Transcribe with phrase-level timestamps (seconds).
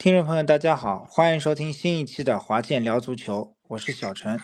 [0.00, 4.40] 听众朋友，大家好，欢迎收听新一期的华健聊足球，我是小陈。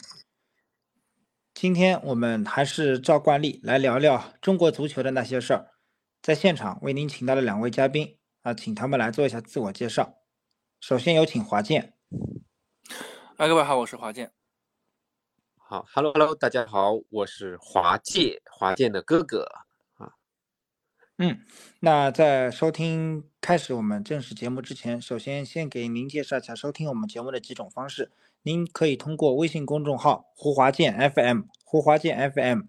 [1.54, 5.70] 今天我们还是照惯例来聊聊中国足球的那些事儿。
[6.20, 10.18] 在现场为您请到了两位嘉宾啊，请他们来做一下自我介绍。
[10.78, 11.94] 首先有请华健。
[13.38, 14.30] 啊，各位好，我是华健。
[15.56, 19.64] 好，Hello Hello，大家好，我是华健，华健的哥哥啊。
[21.18, 21.40] 嗯，
[21.80, 28.12] 那在收听开始我们正式节目之前，首先先给您介绍一下收听我们节目的几种方式。
[28.42, 32.60] 您可以通过微信公众号“胡华健 FM”、“胡华健 FM”，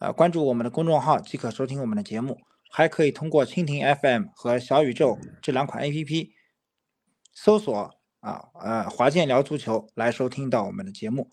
[0.00, 2.40] 呃，关注我们的公众号即可收听我们的节目。
[2.68, 6.30] 还可以通过蜻蜓 FM 和小宇宙这两款 APP
[7.34, 11.28] 搜索啊呃华健聊足球来收听到我们的节目，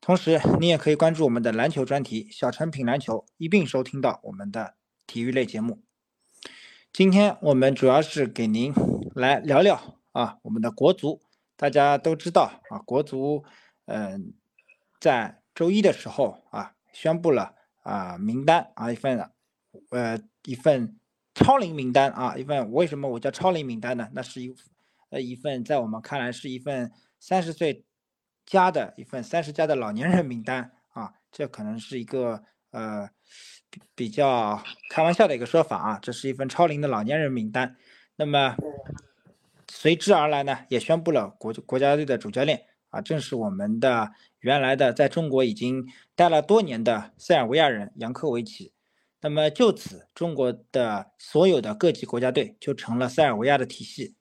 [0.00, 5.82] 同时你也可以关注我们的篮球专题小陈品篮球一并收听到我们的体育类节目。
[6.92, 8.72] 今天我们主要是给您
[9.14, 11.20] 来聊聊啊我们的国足，
[11.56, 13.44] 大家都知道啊国足
[13.86, 14.34] 嗯
[15.00, 19.30] 在周一的时候啊宣布了啊名单啊一份
[19.90, 20.20] 呃。
[20.46, 20.96] 一份
[21.34, 24.08] 超龄名单啊，一份为什么我叫超龄名单呢？
[24.12, 24.54] 那是一
[25.10, 27.84] 呃一份在我们看来是一份三十岁
[28.44, 33.10] 加的一份三十加的老年人名单啊，这可能是一个呃
[33.94, 37.76] 比较开玩笑的一个说法啊，这是一份超龄的老年人名单。
[38.16, 38.56] 那么
[39.68, 48.72] 随之而来呢，也宣布了国国家队的主教练啊，正是我们的原来的在中国已经待了多年的塞尔维亚人扬科维奇。
[49.20, 54.14] 那么就此，中国的所有的各级国家队就成了塞尔维亚的体系。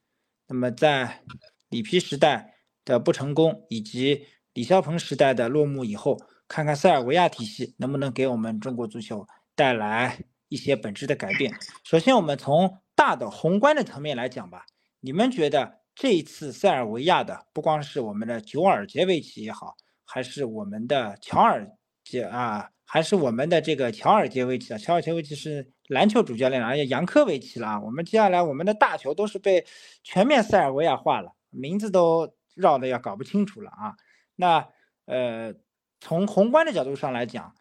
[0.48, 1.22] 那么在
[1.70, 6.18] 里皮时代的不成功，以及李霄鹏时代的落幕以后，
[6.48, 11.54] 看看塞尔维亚体系能不能给我们中国足球带来一些本质的改变。
[11.84, 14.66] 首先，我们从大的宏观的层面来讲吧。
[15.00, 21.68] 你们觉得这一次塞尔维亚的，不光是我们的久尔杰维奇也好，还是我们的乔尔
[22.04, 22.70] 杰啊？
[22.88, 27.80] 还是我们的这个乔尔杰维奇啊，乔尔杰维奇是篮球主教练而且杨科维奇了啊。
[27.82, 29.66] 我们接下来我们的大球都是被
[30.04, 33.96] 全面塞尔维亚化了，名字都绕的要搞不清楚了啊。
[34.36, 34.68] 那
[35.06, 35.54] 呃，
[36.00, 37.56] 从宏观的角度上来讲，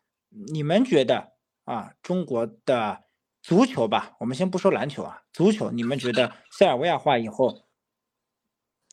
[0.52, 1.32] 你们觉得
[1.64, 3.04] 啊，中国的
[3.42, 7.66] 足球吧，我们先不说篮球啊，足球，你们觉得塞尔维亚化以后？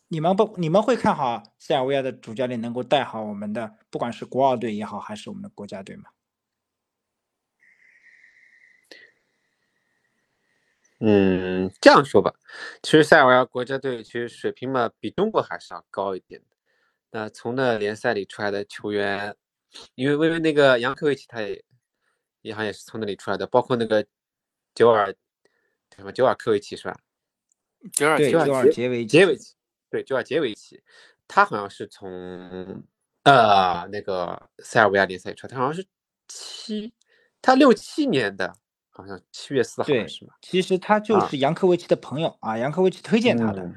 [0.07, 6.09] 你们不，你们会看好塞尔维亚的主教练能够带好我们的，不管是国奥队也好，还是我们的国家队吗？
[10.99, 12.33] 嗯，这样说吧，
[12.83, 16.47] 其实塞尔维亚国家队其实水平嘛，比中国还是要高一点的。
[17.11, 19.35] 那从那联赛里出来的球员，
[19.95, 21.63] 因为因为那个杨科维奇他也，
[22.41, 24.05] 也好像也是从那里出来的，包括那个
[24.75, 25.13] 久尔，
[25.95, 26.97] 什么久尔科维奇是吧？
[27.93, 29.55] 久尔久尔杰维杰维奇。
[29.89, 30.81] 对，就尔杰维奇，
[31.27, 32.81] 他好像是从
[33.23, 35.85] 呃那个塞尔维亚联赛出来，他好像是
[36.29, 36.93] 七，
[37.41, 38.55] 他六七年的，
[38.89, 40.37] 好像七月四号是吧？
[40.41, 43.69] 其实他就是杨科维奇的朋友啊，杨科维奇推荐他的，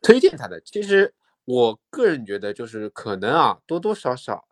[0.00, 0.60] 推荐他的。
[0.60, 1.12] 其实
[1.44, 4.46] 我个人觉得，就是可能啊，多多少少，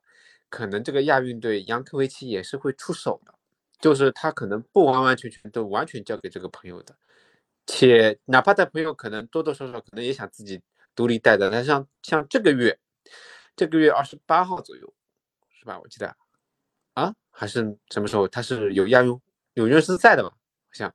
[0.48, 3.32] 可能这个亚运队杨科维奇也是会出手的，
[3.81, 6.97] 就是他可能不完完全全都完全交给这个朋友的，
[7.66, 10.60] 且哪怕他朋友可能多多少少可能也想自己。
[10.97, 12.81] 独立带的，但像像这个月，
[13.54, 14.94] 这个月二十八号左右，
[15.50, 15.78] 是吧？
[15.78, 16.16] 我记得，
[16.94, 18.26] 啊，还是什么时候？
[18.26, 19.20] 他是有亚运
[19.53, 20.31] 有热身赛的嘛？
[20.31, 20.36] 好
[20.72, 20.94] 像，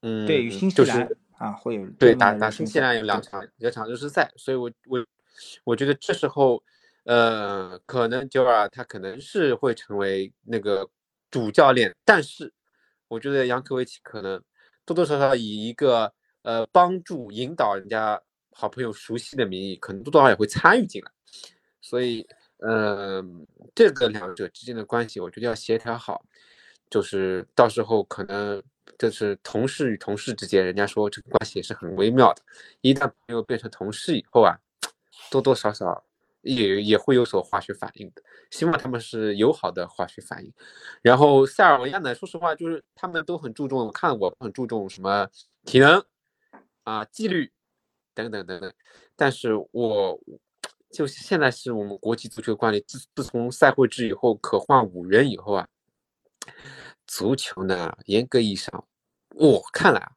[0.00, 5.06] 嗯，对，与新西兰啊会有对打打新西兰有两场两场热身赛，所以我我
[5.64, 6.64] 我觉得这时候，
[7.04, 10.88] 呃，可能九尔他可能是会成为那个
[11.36, 12.50] 主教练，但是
[13.08, 14.42] 我觉得杨科维奇可能
[14.86, 16.10] 多多少少以一个
[16.42, 18.18] 呃帮助引导人家。
[18.58, 21.12] 好朋友熟悉的名义，可能多多少少也会参与进来，
[21.82, 22.26] 所以，
[22.60, 26.24] 嗯，这个两者之间的关系，我觉得要协调好，
[26.88, 28.62] 就是到时候可能
[28.98, 32.40] 就是同事与同事之间，人家说这个关系也是很微妙的，
[32.80, 34.56] 一旦朋友变成同事以后啊，
[35.30, 36.02] 多多少少
[36.46, 40.52] 也也会有所化学反应的，希望他们是友好的化学反应。
[41.02, 45.28] 然后塞尔维亚呢，说实话，就是他们都很注重，看我很注重什么
[45.64, 46.02] 体能
[46.84, 47.52] 啊，纪律。
[48.16, 48.72] 等等等等，
[49.14, 50.18] 但是我
[50.90, 55.68] 就现在是我们国际足球惯例，自自从赛会制以后，可换五人以后啊，
[57.06, 58.88] 足球呢，严格意义上，
[59.34, 60.12] 我看来啊，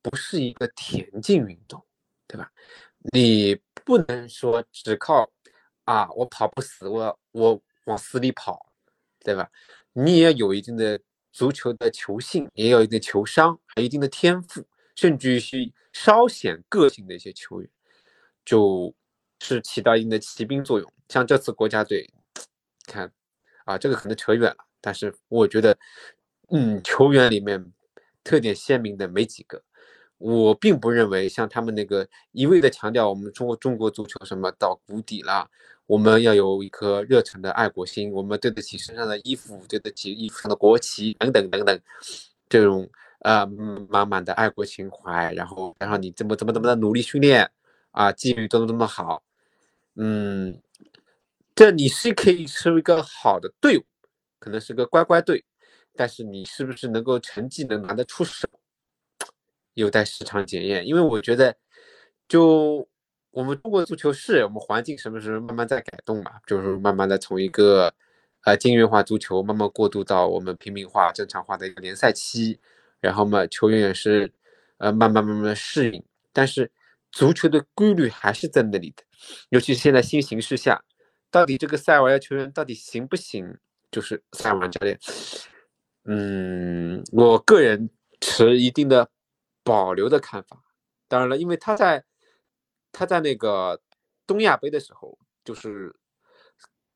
[0.00, 1.84] 不是一个田径运动，
[2.26, 2.50] 对吧？
[3.12, 5.30] 你不能说只靠
[5.84, 8.72] 啊，我跑不死，我我往死里跑，
[9.20, 9.50] 对吧？
[9.92, 10.98] 你也有一定的
[11.32, 14.66] 足球的球性，也有一定的球商，还有一定的天赋，
[14.96, 17.70] 甚至于是稍显个性的一些球员，
[18.44, 18.94] 就
[19.40, 20.92] 是起到一定的骑兵作用。
[21.08, 22.08] 像这次国家队，
[22.86, 23.12] 看
[23.64, 25.76] 啊，这个可能扯远了，但是我觉得，
[26.50, 27.72] 嗯，球员里面
[28.22, 29.62] 特点鲜明的没几个。
[30.16, 35.50] 我并不认为像他们那个一味的强调我们中国中国足球什么到谷底了，
[35.86, 41.80] 我们要有一颗热忱的爱国心，我们对得起身上的衣服，对得起衣服上的国旗等等等等，
[42.48, 42.88] 这种
[43.20, 43.46] 呃
[43.88, 47.50] 满满的爱国情怀，然后然后你怎么怎么怎么的努力训练
[47.90, 49.22] 啊，纪律多么多么好，
[49.96, 50.60] 嗯，
[51.54, 53.84] 这你是可以成为一个好的队伍，
[54.38, 55.44] 可能是个乖乖队，
[55.94, 58.48] 但是你是不是能够成绩能拿得出手？
[59.74, 61.56] 有待时常检验，因为我觉得，
[62.28, 62.88] 就
[63.34, 67.92] 我们中国足球是我们环境什么时候慢慢在改动嘛，就是慢慢的从一个
[68.44, 72.58] 呃精英化足球慢慢过渡到我们平民化、正常化的一个联赛期，
[73.00, 74.30] 然后嘛，球员也是
[74.78, 76.02] 呃慢慢慢慢适应，
[76.32, 76.70] 但是
[77.10, 79.02] 足球的规律还是在那里的，
[79.48, 80.84] 尤其是现在新形势下，
[81.30, 83.56] 到底这个塞尔维亚球员到底行不行？
[83.90, 84.98] 就是塞尔维亚教练，
[86.04, 87.90] 嗯，我个人
[88.20, 89.08] 持一定的。
[89.66, 90.62] 保留的看法，
[91.08, 92.04] 当然了，因为他在
[92.94, 93.78] 他在那个
[94.26, 95.94] 东亚杯的时候，就是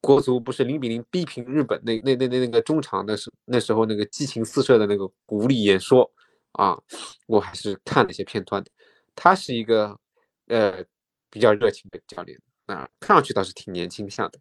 [0.00, 6.08] 国足不是零比零逼平日本那那那那那个中场的时那时候那个激情四射的那个鼓励演说
[6.52, 6.80] 啊，
[7.26, 8.70] 我还是看了一些片段的。
[9.16, 9.98] 他是一个
[10.46, 10.84] 呃
[11.28, 14.38] 比较热情的教练啊，看上去倒是挺年轻像的，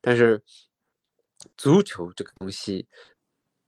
[0.00, 0.42] 但是
[1.56, 2.88] 足球这个东西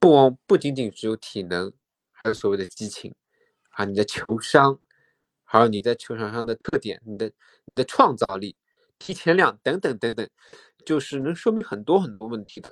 [0.01, 1.73] 不不仅仅只有体能，
[2.11, 3.15] 还有所谓的激情。
[3.71, 4.81] 啊，你的球商，
[5.51, 8.55] 还有你在球场上的特点，你的你的创造力、
[8.99, 10.29] 提前量等等等等，
[10.85, 12.71] 就是能说明很多很多问题的。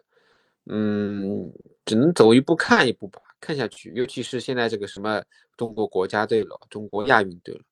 [0.67, 1.51] 嗯，
[1.87, 3.91] 只能走一步看一步吧，看下去。
[3.95, 5.23] 尤其是现在这个什么
[5.57, 7.63] 中国国家队了、中国亚运队了，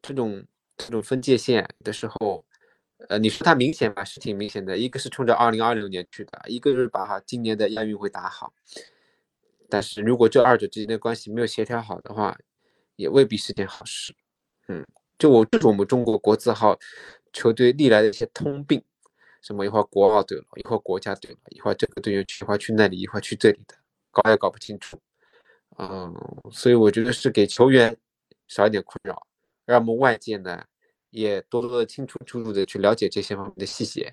[0.00, 0.42] 这种
[0.78, 2.42] 这种分界线的时候，
[3.10, 4.78] 呃，你说它明显吧，是挺明显的。
[4.78, 8.54] 一个是冲着二零二六年去的，一个是把今年的亚运会打好。
[9.68, 12.38] 但是如果这二者之间的关系没有协调好的话，
[12.94, 14.14] 也未必是件好事，
[14.68, 14.84] 嗯，
[15.18, 16.76] 就我这是我们中国国字号
[17.32, 18.82] 球队历来的一些通病，
[19.40, 23.76] 什么一会儿国奥队了，一会儿国家队了，一会儿这个队员去一会儿去那里，一会儿去这里的，
[24.10, 24.98] 搞也搞不清楚，
[25.78, 26.12] 嗯，
[26.50, 27.96] 所以我觉得是给球员
[28.48, 29.26] 少一点困扰，
[29.64, 30.64] 让我们外界呢
[31.10, 34.12] 也多多的清清楚楚的去了解这些方面的细节，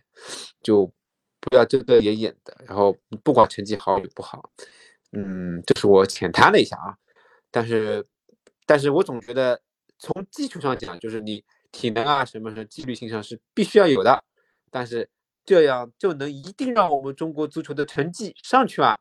[0.62, 0.86] 就
[1.40, 4.52] 不要遮遮掩掩的，然后不管成绩好与不好，
[5.14, 6.96] 嗯，这是我浅谈了一下啊，
[7.50, 8.06] 但是。
[8.66, 9.60] 但是我总觉得，
[10.04, 11.42] 从基础上讲，就是你
[11.72, 14.22] 体能啊什么什么纪律性上是必须要有的，
[14.70, 15.10] 但是
[15.46, 19.00] 这样就能一定让我们中国足球的成绩上去啊？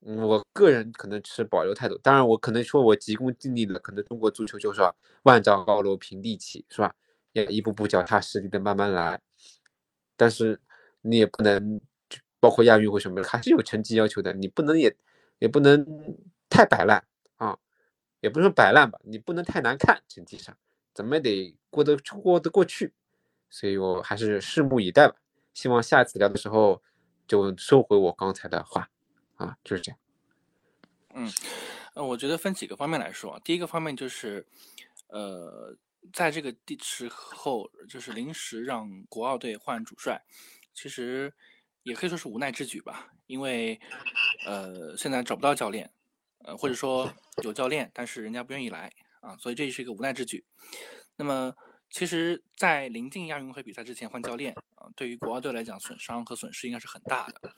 [0.00, 1.96] 我个人可能持保留态度。
[1.98, 4.82] 当然，我可能说我急功近利了，可能中国足球就是
[5.22, 6.92] 万丈高楼平地起，是吧？
[7.30, 9.20] 也一步步脚踏实地的慢慢来。
[10.16, 10.60] 但是
[11.02, 11.80] 你也不能，
[12.40, 14.92] 包括亚运会什么的，还是有成绩要求的，你不能也
[15.38, 15.86] 也不能
[16.50, 17.04] 太摆烂。
[18.24, 20.56] 也不是摆烂吧，你不能太难看，成绩上
[20.94, 22.94] 怎么也得过得过得过去，
[23.50, 25.14] 所以我还是拭目以待吧。
[25.52, 26.82] 希望下次聊的时候
[27.28, 28.88] 就收回我刚才的话
[29.34, 29.98] 啊，就是这样。
[31.12, 31.30] 嗯，
[31.92, 34.46] 呃，我觉得分几个方面来说，第一个方面就是，
[35.08, 35.76] 呃，
[36.10, 40.24] 在这个地时候，就是临时让国奥队换主帅，
[40.72, 41.30] 其实
[41.82, 43.78] 也可以说是无奈之举吧，因为
[44.46, 45.90] 呃，现在找不到教练。
[46.44, 50.44] 呃，或者说有教练，但是人家不愿意来啊，所以这是一个无奈之举。
[51.16, 51.54] 那么，
[51.90, 57.54] 其实，在临近亚运会比赛之前换教练啊，对于国奥队来讲，损伤和损失应该是很大的。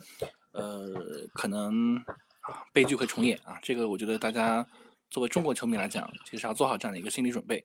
[0.52, 1.96] 呃，可能
[2.42, 4.66] 啊悲剧会重演啊，这个我觉得大家
[5.10, 7.64] 作为中国球迷来讲，其实要做好这样的一个心理准备。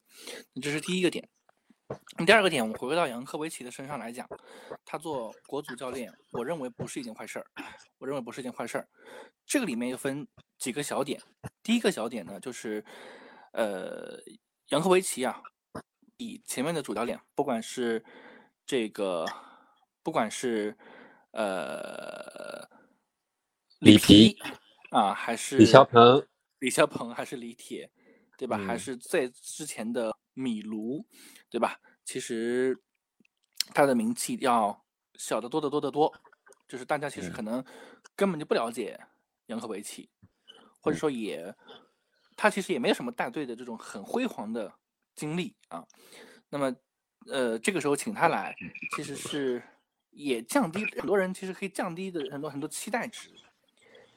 [0.62, 1.28] 这是第一个点。
[2.26, 4.26] 第二个点，我们回归到杨科维奇的身上来讲，
[4.86, 7.46] 他做国足教练，我认为不是一件坏事儿。
[7.98, 8.88] 我认为不是一件坏事儿。
[9.46, 10.26] 这个里面又分
[10.62, 11.20] 几个小点。
[11.64, 12.86] 第一个小点呢，就是，
[13.54, 14.20] 呃，
[14.70, 15.42] 杨科维奇啊，
[16.16, 18.06] 比前面的主教练，不管是
[18.66, 19.26] 这个，
[20.04, 20.78] 不管是
[21.32, 22.70] 呃
[23.80, 24.38] 里皮
[24.92, 26.28] 啊，还是李霄鹏，
[26.60, 27.92] 李霄鹏还是李铁，
[28.38, 28.58] 对吧？
[28.60, 31.06] 还是在之前的米卢。
[31.50, 31.82] 对吧？
[32.06, 32.82] 其实
[33.74, 36.10] 他的名气要小得多得多得多，
[36.66, 37.62] 就是大家其实可能
[38.16, 38.98] 根本就不了解
[39.48, 40.10] 杨科维奇，
[40.82, 41.54] 或者说也
[42.36, 44.74] 他其实也没有什么带队的这种很辉煌的
[45.16, 45.86] 经历啊。
[46.50, 46.76] 那么，
[47.28, 48.56] 呃，这个时候请他来，
[48.96, 49.64] 其实是
[50.10, 53.30] 也降低很多人其实可以降低的很多很多期待值，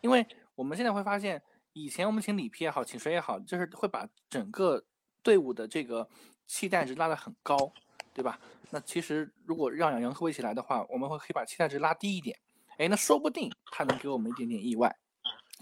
[0.01, 1.41] 因为我们现在会发现
[1.73, 4.85] 以前我们请里皮也好，请谁也好，就是会把整个
[5.23, 6.09] 队伍的这个
[6.47, 7.73] 期待值拉得很高，
[8.13, 8.41] 对吧？
[8.71, 12.37] 那其实如果让杨科维奇来的话，我们会可以把期待值拉低一点，
[12.79, 14.97] 哎，那说不定他能给我们一点点意外，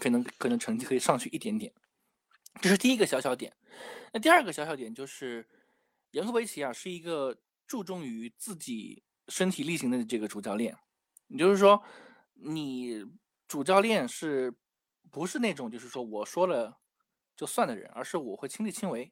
[0.03, 1.73] 可能可能成绩可以上去一点点。
[2.61, 3.55] 这是第一个小小点。
[4.11, 5.47] 那第二个小小点就是
[6.11, 10.75] 杨科维奇啊，是一个注重于自己身体力行的这个主教练，
[11.27, 11.81] 也就是说，
[12.33, 13.05] 你
[13.47, 14.53] 主教练是。
[15.11, 16.75] 不是那种就是说我说了
[17.35, 19.11] 就算的人，而是我会亲力亲为，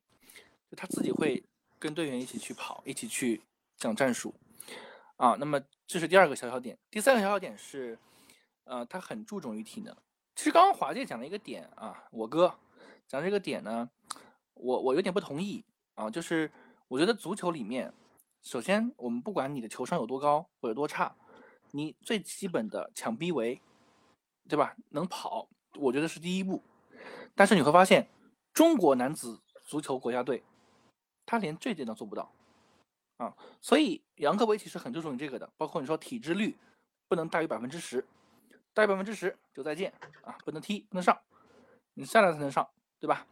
[0.67, 1.43] 就他自己会
[1.77, 3.39] 跟队员一起去跑，一起去
[3.77, 4.33] 讲战术
[5.17, 5.35] 啊。
[5.39, 7.99] 那么这是第二个小小点，第三个小小点是，
[8.63, 9.95] 呃，他很注重于体能。
[10.41, 12.51] 其实刚刚华界讲了一个点啊，我哥
[13.07, 13.87] 讲这个点呢，
[14.55, 16.51] 我我有点不同意啊，就是
[16.87, 17.93] 我觉得足球里面，
[18.41, 21.15] 首先我们不管你的球商有多高或者多差，
[21.69, 23.61] 你最基本的抢逼围，
[24.49, 24.75] 对吧？
[24.89, 25.47] 能跑。
[25.75, 26.63] 我觉得是第一步，
[27.35, 28.09] 但是你会发现，
[28.51, 30.43] 中国男子足球国家队，
[31.23, 32.33] 他连这点都做不到，
[33.17, 36.57] 啊，所以杨科维其实很注重这个的，包括你说体脂率
[37.07, 38.03] 不能大于百分之十，
[38.73, 41.19] 大于百分之十就再见啊，不能踢不能上，
[41.93, 42.67] 你下来才能上，
[42.99, 43.25] 对吧？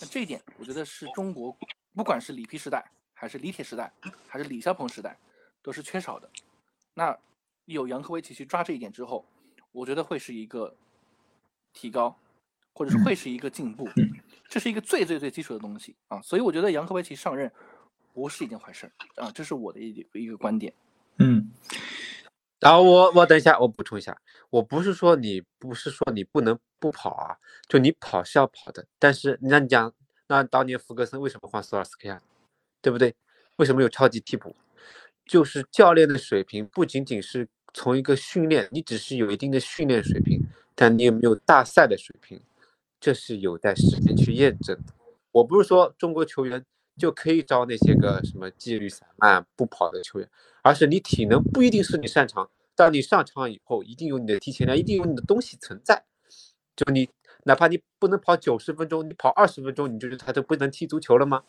[0.00, 1.56] 那这一点我觉得是中国
[1.94, 3.92] 不管是里皮时代，还是李铁时代，
[4.26, 5.16] 还是李霄鹏时代，
[5.62, 6.30] 都是缺少的。
[6.94, 7.16] 那
[7.64, 9.24] 有杨科维奇去抓这一点之后，
[9.72, 10.76] 我觉得会是一个。
[11.74, 12.18] 提高，
[12.72, 13.88] 或者是会是一个进步，
[14.48, 17.52] 这是一个最最最基础的东西啊，所以我觉得杨科维奇上任
[18.12, 20.72] 不是一件坏事啊，这是我的一一个观点。
[21.18, 21.52] 嗯，
[22.60, 27.36] 然后我我等一下，我补充一下，我不是说你不是说你不能不跑啊，
[27.68, 29.92] 就你跑是要跑的，但是那你讲，
[30.26, 32.20] 那当年福格森为什么换索尔斯克亚，
[32.82, 33.14] 对不对？
[33.56, 34.56] 为什么有超级替补？
[35.24, 40.42] 就是教练的水平不仅仅是从一个训练，你只是有一定的训练水平。
[40.74, 42.40] 但你有没有大赛的水平，
[43.00, 44.78] 这是有待时间去验证。
[45.32, 46.64] 我不是说中国球员
[46.96, 50.30] 就可以招那些个什么纪律散漫不跑的球员，
[50.68, 56.04] 而是你体能不一定是你擅长，但你上场以后一定有你的提前量，一定有你的东西存在。
[56.76, 57.08] 就你
[57.44, 61.42] 哪怕你不能跑九十分钟，你跑二十分钟，你就是他都不能踢足球了吗？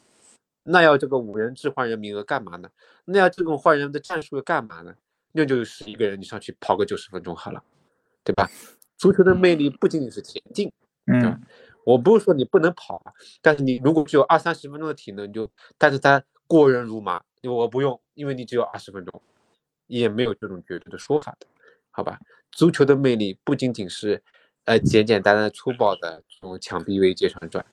[0.64, 2.70] 那要这个五人制换人名额干嘛呢？
[3.04, 4.96] 那要这种换人的战术干嘛呢？
[5.34, 7.62] 那就是十一个人你上去跑个九十分钟好了，
[8.24, 8.50] 对吧？
[8.98, 10.72] 足球的魅力不仅仅是田径，
[11.08, 11.42] 嗯，
[11.84, 13.12] 我不是说你不能跑啊，
[13.42, 19.22] 但是你如果只有二三十分钟的体能，就但是他过人如麻，我不用，因为你只有二十分钟，
[19.86, 21.46] 也没有这种绝对的说法的，
[21.92, 22.20] 好吧？
[22.52, 24.20] 足球的魅力不仅仅是，
[24.66, 27.64] 呃，简简单单粗暴的这种抢逼围接传转，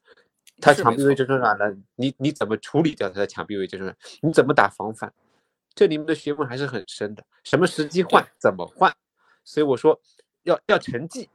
[0.61, 3.97] 他抢逼围接传转了，你你怎么处理掉他的抢逼围接传转？
[4.21, 5.11] 你怎么打防反？
[5.75, 8.95] 这里面的学问还是很深的，什么时机换，怎么换？
[9.43, 9.99] 所以我说。
[10.47, 11.29] 要要成绩，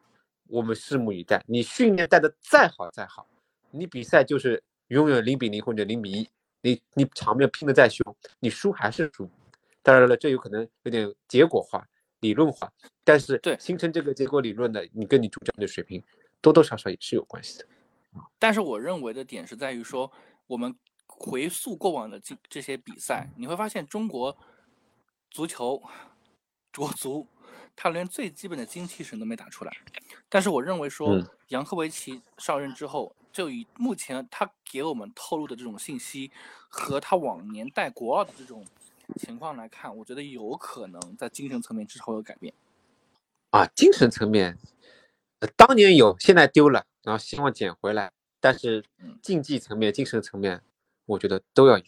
[0.48, 1.43] 我们拭目以待。
[1.45, 3.27] 你训练带的再好再好，
[3.69, 6.29] 你比赛就是永远零比零或者零比一，
[6.62, 9.30] 你你场面拼的再凶，你输还是输。
[9.84, 11.88] 当然了，这有可能有点结果化、
[12.20, 12.72] 理论化，
[13.03, 16.03] 但是对形成这个结果理论的，你跟你主教练的水平
[16.39, 17.65] 多多少少也是有关系的。
[18.38, 20.12] 但是我认为的点是在于说，
[20.48, 20.75] 我们
[21.08, 24.38] 回溯过往的这这些比赛，你会发现中国
[25.30, 25.82] 足球
[26.75, 27.27] 国足。
[27.74, 29.72] 他连最基本的精气神都没打出来，
[30.27, 36.31] 但是我认为说杨科维奇上任之后，就以目前他给我们透露的这种信息
[36.69, 38.65] 和他往年带国奥的这种
[39.17, 42.53] 情况来看，我觉得有可能在精神层面之后有改变。
[43.50, 44.57] 啊，精神层面，
[45.55, 48.11] 当年有，现在丢了，然后希望捡回来。
[48.39, 48.83] 但是
[49.21, 50.61] 竞技层面、精神层面，
[51.05, 51.83] 我觉得都要有。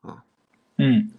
[0.00, 0.24] 啊，
[0.76, 1.10] 嗯，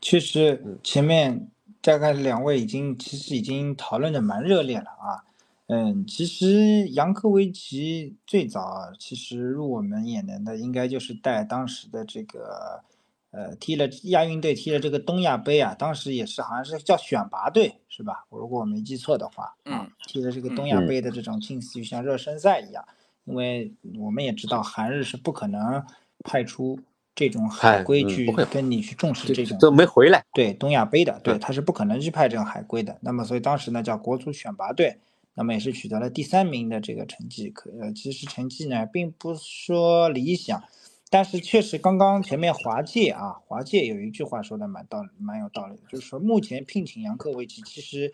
[0.00, 1.48] 其实前面。
[1.84, 5.24] 大概两位已经其实已经讨论的蛮热烈了啊，
[5.72, 12.82] 嗯，其实杨科维奇最早其实入我们眼帘的应该就是带当时的这个，
[13.30, 18.26] 呃，踢了亚运队，踢了这个东亚杯啊，当时也是好像是叫选拔队是吧？
[18.28, 22.84] 如果我没记错的话，啊，踢了这个东亚杯的这种近似于像热身赛一样，
[23.24, 25.82] 因为我们也知道韩日是不可能
[26.22, 26.78] 派出。
[27.14, 32.96] 这种海归去跟你去重视这种都没回来，对东亚杯的，对他是不可能去派这种海归的。
[33.02, 34.96] 那么所以当时呢叫国足选拔队，
[35.34, 37.50] 那么也是取得了第三名的这个成绩。
[37.50, 40.62] 可呃其实成绩呢并不说理想，
[41.10, 48.12] 但是确实刚刚前面华界啊华界有一句话说的蛮道蛮有道理，就是说目前聘请杨科维奇，其实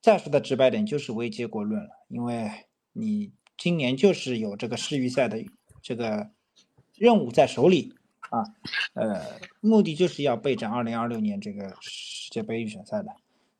[0.00, 2.50] 再说的直白点就是为结果论了，因为
[2.92, 5.44] 你今年就是有这个世预赛的
[5.80, 6.30] 这个
[6.96, 7.94] 任务在手里。
[8.30, 8.42] 啊，
[8.94, 9.26] 呃，
[9.60, 13.08] 目的就是要备战二零二六年这个世界杯预选赛的。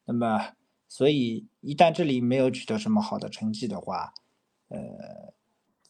[0.06, 0.48] 那么，
[0.92, 4.12] 所以一旦这里没有取得什么好的成绩的话，
[4.68, 5.32] 呃，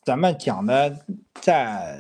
[0.04, 1.04] 咱们讲的
[1.40, 1.98] 再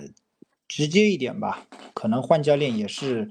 [0.68, 3.28] 直接一点吧，可能换教练也是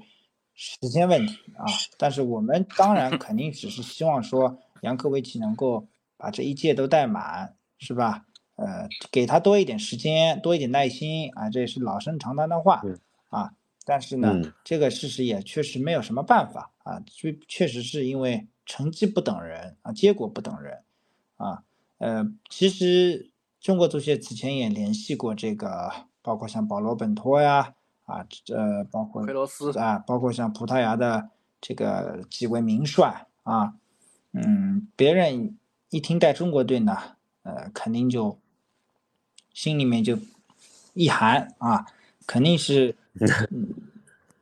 [0.52, 1.64] 时间问题啊。
[1.96, 5.88] 但是我们当然 肯定只是希望说杨科维奇能够
[6.18, 8.26] 把这一届都带满，是吧？
[8.56, 12.82] 呃，给他多一点时间，多一点耐心啊，这也是老生常谈的话
[13.30, 13.54] 啊。
[13.86, 20.78] 但是呢，这个事实也确实没有什么办法啊，确确实是因为成绩不等人啊，结果不等人
[21.36, 21.62] 啊。
[21.98, 27.74] 呃，其实中国足协此前也联系过这个，包括像保罗本托呀，
[28.06, 31.28] 啊，呃，包括奎罗斯啊，包括像葡萄牙的
[31.60, 33.74] 这个几位名帅啊，
[34.32, 35.58] 嗯，别人
[35.90, 36.96] 一听带中国队呢，
[37.42, 38.38] 呃，肯定就
[39.52, 40.18] 心里面就
[40.94, 41.86] 一寒啊，
[42.26, 42.96] 肯定是，
[43.52, 43.68] 嗯，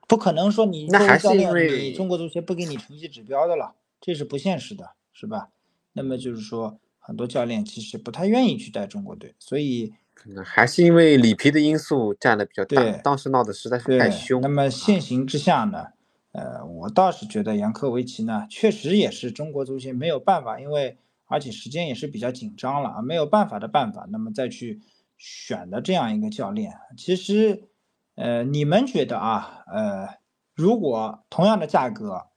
[0.06, 5.50] 不可能说你作为教练，你中国足协不给你成绩指标的了，这是不现实的，是吧？
[5.92, 6.80] 那么就是说。
[7.02, 12.88] 很多教练其实不太愿意去带中国队，所以可能还是因为里皮的因素占的比较大。
[12.99, 14.40] 当时闹得实在是太凶。
[14.42, 15.87] 那么现行之下呢，
[16.33, 24.07] 呃，我倒是觉得杨科维奇呢，确实也是中国足协没有办法，因为而且时间也是比较紧张了啊，没有办法的办法。
[24.11, 24.80] 那么再去
[25.16, 27.71] 选的这样一个教练，其实，
[28.14, 30.07] 呃，你们觉得啊，呃，
[30.54, 32.29] 如果同样的价格。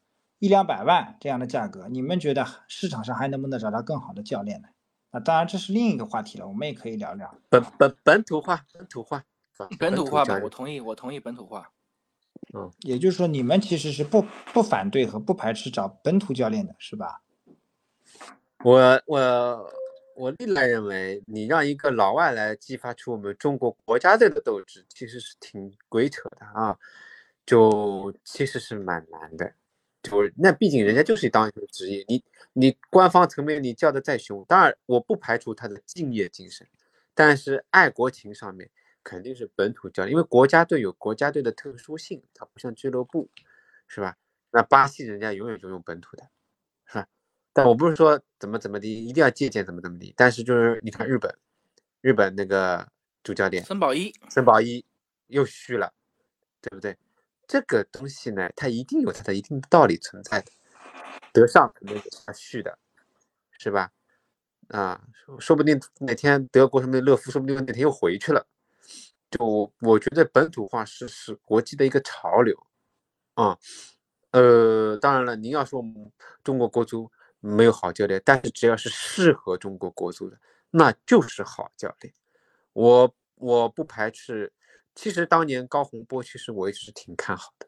[0.44, 4.68] 一两百万这样的价格，你们觉得市场上还能不能找到更好的教练呢？
[5.10, 7.34] 那当然，这是另一个话题了，我们也可以聊聊。
[7.48, 9.24] 本本本土化，本土化，
[9.80, 11.72] 本土化吧，我同意，我同意本土化。
[12.54, 14.22] 嗯，也就是说，你们其实是不
[14.52, 17.22] 不反对和不排斥找本土教练的，是吧？
[18.66, 19.72] 我我
[20.18, 26.78] 我历来认为，你让一个老外来激发出我们中国国家队的斗志，其实是挺鬼扯的啊，
[27.46, 29.54] 就其实是蛮难的。
[30.04, 36.68] 就那毕竟人家就是当一个职业，你你官方层面你叫的再凶，当然我不排除他的敬业精神，
[37.14, 38.70] 但是爱国情上面
[39.02, 43.30] 肯定是本土教练，因为国家队有国家队的特殊性，它不像俱乐部，
[43.88, 44.18] 是吧？
[44.52, 46.30] 那巴西人家永远就用本土的，
[46.86, 47.08] 是吧？
[47.54, 51.34] 但我不是说怎么怎么的，一定要借鉴怎么怎么的，但是就是你看日本，
[52.02, 52.86] 日本那个
[53.24, 54.84] 主教练森保一，森保一
[55.28, 55.94] 又虚了，
[56.62, 56.98] 对不对？
[57.48, 60.52] 这个东西呢，它一定有它的一定的道理存在的。
[61.32, 62.78] 德尚肯定有他续的，
[63.52, 63.92] 是吧？
[64.70, 65.02] 啊，
[65.40, 68.46] 说不定哪天德国什么勒夫，说不定哪天又回去了。
[69.32, 72.56] 就我觉得本土化是是国际的一个潮流
[73.34, 73.58] 啊。
[74.32, 75.84] 呃，当然了，您要说
[76.44, 82.14] 中国国足没有好教练，但是只要是适合中国国足的，那就是好教练。
[82.74, 84.54] 我我不排斥。
[84.96, 87.68] 其实当年高洪波，其实我一直是挺看好的。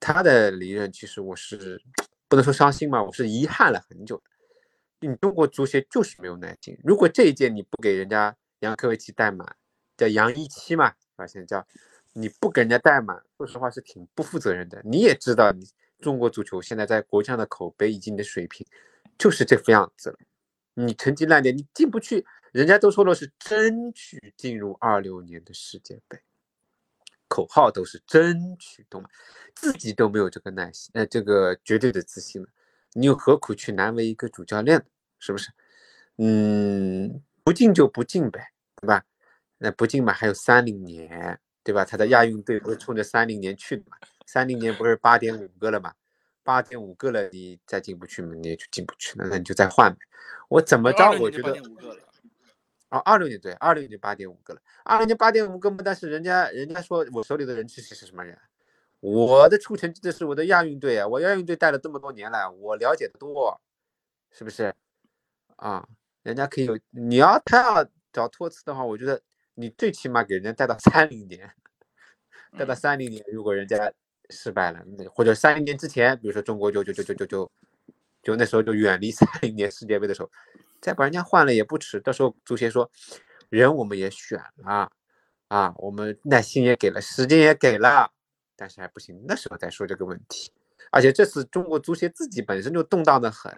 [0.00, 1.82] 他的离任，其实我是
[2.28, 4.22] 不能说伤心嘛，我是遗憾了很久。
[5.00, 6.76] 你中国足协就是没有耐心。
[6.82, 9.56] 如果这一届你不给人家杨科维奇带满，
[9.96, 11.66] 叫杨一七嘛，啊，现叫
[12.12, 14.80] 你不给人家带满，说实话是挺不负责任的。
[14.84, 15.64] 你也知道，你
[16.00, 18.66] 中国足球现在在国际上的口碑以及你的水平，
[19.16, 20.18] 就是这副样子了。
[20.74, 26.20] 你成绩烂点，你进不去，人家都说的是争取进入二六年的世界杯。
[27.28, 29.08] 口号都是争取，懂吗？
[29.54, 32.48] 自己都没有这个耐心，呃，这个绝对的自信了，
[32.92, 34.84] 你又何苦去难为一个主教练？
[35.18, 35.50] 是不是？
[36.16, 39.04] 嗯，不进就不进呗，对吧？
[39.58, 41.84] 那不进嘛，还有三零年，对吧？
[41.84, 43.96] 他的亚运队不是冲着三零年去的嘛？
[44.26, 45.92] 三零年不是八点五个了嘛？
[46.44, 48.34] 八点五个了，你再进不去嘛？
[48.36, 49.98] 你也就进不去了，那你就再换呗。
[50.48, 51.10] 我怎么着？
[51.20, 51.56] 我觉得。
[52.90, 58.38] 哦，二六年对，二六年八点五个了，二六年八点五个嘛，但是人家人家说我手里的人其实是什么人？
[59.00, 63.60] 我的出成绩的是我的亚运队啊，我亚运队带了这么多年了，我了解的多，
[64.30, 64.74] 是不是？
[65.56, 65.86] 啊，
[66.22, 69.20] 人家可以有，你要他要找托词的话，我觉得
[69.54, 71.50] 你最起码给人家带到三零年，
[72.56, 73.92] 带到三零年，如果人家
[74.30, 74.82] 失败了，
[75.14, 77.52] 或者三零年之前，比如说中国就就就就就就
[78.22, 80.30] 就那时候就远离三零年世界杯的时候。
[80.80, 82.90] 再把人家换了也不迟，到时候足协说，
[83.48, 84.90] 人我们也选了，
[85.48, 88.12] 啊，我们耐心也给了，时间也给了，
[88.56, 90.52] 但是还不行，那时候再说这个问题。
[90.90, 93.52] 而且这次中国足协自己本身就动荡的很，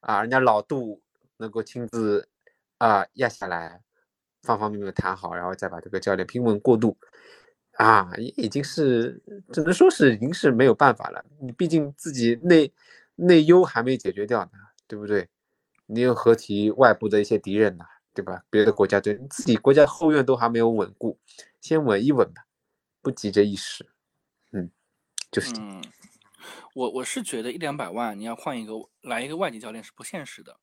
[0.00, 1.02] 啊，人家老杜
[1.38, 2.28] 能够亲自
[2.78, 3.82] 啊压下来，
[4.42, 6.96] 方方面面谈好，然后再把这个教练平稳过渡，
[7.72, 9.20] 啊，也已经是
[9.52, 11.24] 只能说是已经是没有办法了。
[11.40, 12.72] 你毕竟自己内
[13.16, 14.50] 内忧还没解决掉呢，
[14.86, 15.28] 对不对？
[15.90, 17.84] 你又何提外部的一些敌人呢？
[18.12, 18.42] 对吧？
[18.50, 21.18] 别的国家对自己国家后院都还没有稳固，
[21.60, 22.44] 先稳一稳吧，
[23.00, 23.88] 不急着一时。
[24.50, 24.70] 嗯，
[25.30, 25.52] 就是。
[25.60, 25.80] 嗯，
[26.74, 28.72] 我我是觉得一两百万你要换一个
[29.02, 30.58] 来一个外籍教练是不现实的。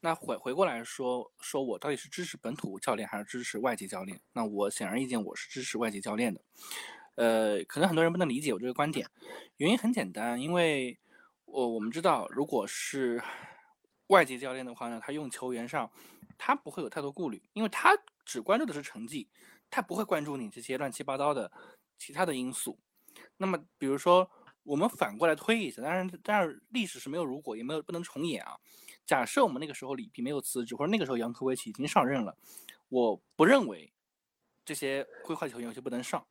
[0.00, 4.18] 那回回过来说，说我到底是支持本土教练还是支持外籍教练？
[4.32, 6.40] 那我显而易见，我是支持外籍教练的。
[7.16, 9.06] 呃，可能很多人不能理解我这个观点，
[9.58, 10.98] 原因很简单，因为
[11.44, 13.22] 我我们知道，如果是
[14.08, 15.90] 外籍教练的话呢，他用球员上，
[16.38, 19.28] 他不会有太多顾虑，因为他只关注的是成绩，
[19.70, 21.50] 他不会关注你这些乱七八糟的
[21.98, 22.78] 其他的因素。
[23.36, 24.30] 那么，比如说
[24.62, 28.56] 我们反过来推一下，当然，当然历史是没有如果，也没有不能重演啊。
[29.04, 32.36] 假设我们那个时候里皮没有辞职，或者那个时候杨科维奇已经上任了，
[32.88, 33.92] 我不认为
[34.64, 36.26] 这些规划球员就不能上。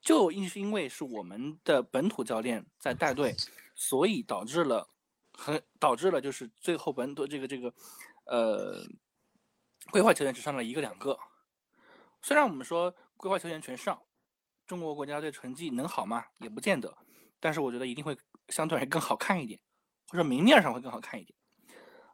[0.00, 3.36] 就因是因为是我们的本土教练在带队，
[3.74, 4.88] 所以导致了
[5.40, 7.72] 很导致了就是最后本土这个这个
[8.26, 8.84] 呃
[9.90, 11.18] 规划球员只上了一个两个。
[12.20, 14.02] 虽然我们说规划球员全上，
[14.66, 16.26] 中国国家队成绩能好吗？
[16.38, 16.94] 也不见得，
[17.40, 18.16] 但是我觉得一定会
[18.48, 19.58] 相对而言更好看一点，
[20.08, 21.36] 或者明面上会更好看一点。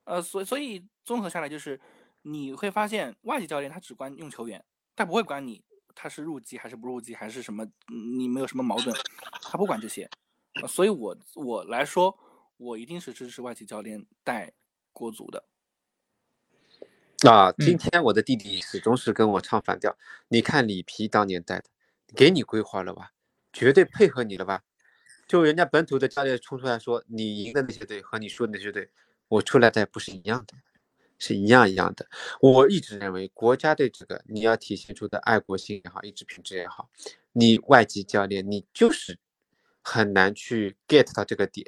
[0.05, 1.81] 呃，所所以综合下来就是
[2.23, 5.65] 你会发现外籍教练他只管用球员，他不会管你。
[5.99, 7.67] 他是入籍还是不入籍，还是什么？
[7.89, 8.95] 你没有什么矛盾，
[9.41, 10.07] 他不管这些，
[10.69, 12.15] 所以我我来说，
[12.59, 14.53] 我一定是支持外籍教练带
[14.93, 15.45] 国足的。
[17.29, 19.97] 啊，今天我的弟弟始终是跟我唱反调。
[20.29, 21.65] 你看里皮当年带的，
[22.15, 23.13] 给你规划了吧，
[23.53, 24.65] 绝对配合你了吧？
[25.27, 28.91] 就人家本土的教练冲出来说，你赢的那些队和你输的那些队，
[29.29, 30.55] 我出来带不是一样的。
[31.19, 32.07] 是一样一样的，
[32.43, 36.91] 我一直认为国家队这个你要体现出的爱国心也好，意志品质也好，
[37.33, 39.19] 你外籍教练你就是
[39.81, 41.67] 很难去 get 到这个点，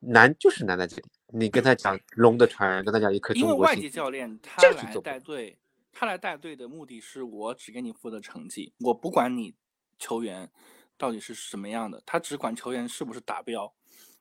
[0.00, 1.02] 难就是难在这里。
[1.28, 5.58] 你跟他讲 龙的传人，跟他讲一颗中国心，因为外籍教练他来带队，
[5.92, 9.54] 他来带队的目的是我只给你负责成绩，我不管你
[9.98, 10.50] 球员
[10.96, 13.72] 到底是什么样的，他只管球员是不是达标。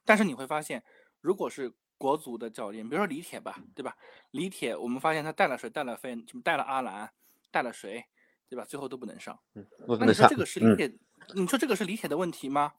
[0.06, 0.84] 但是你会发现，
[1.22, 3.96] 如果是国足的教练，比如说李铁吧，对吧？
[4.32, 5.70] 李铁，我们发现他带了谁？
[5.70, 7.12] 带了费，什么带了阿兰，
[7.52, 8.04] 带了谁，
[8.50, 8.66] 对吧？
[8.66, 9.40] 最后都不能上。
[9.56, 9.66] 嗯，
[10.00, 10.92] 那你说这个是李铁？
[11.36, 12.74] 你说这个是李铁的问题吗？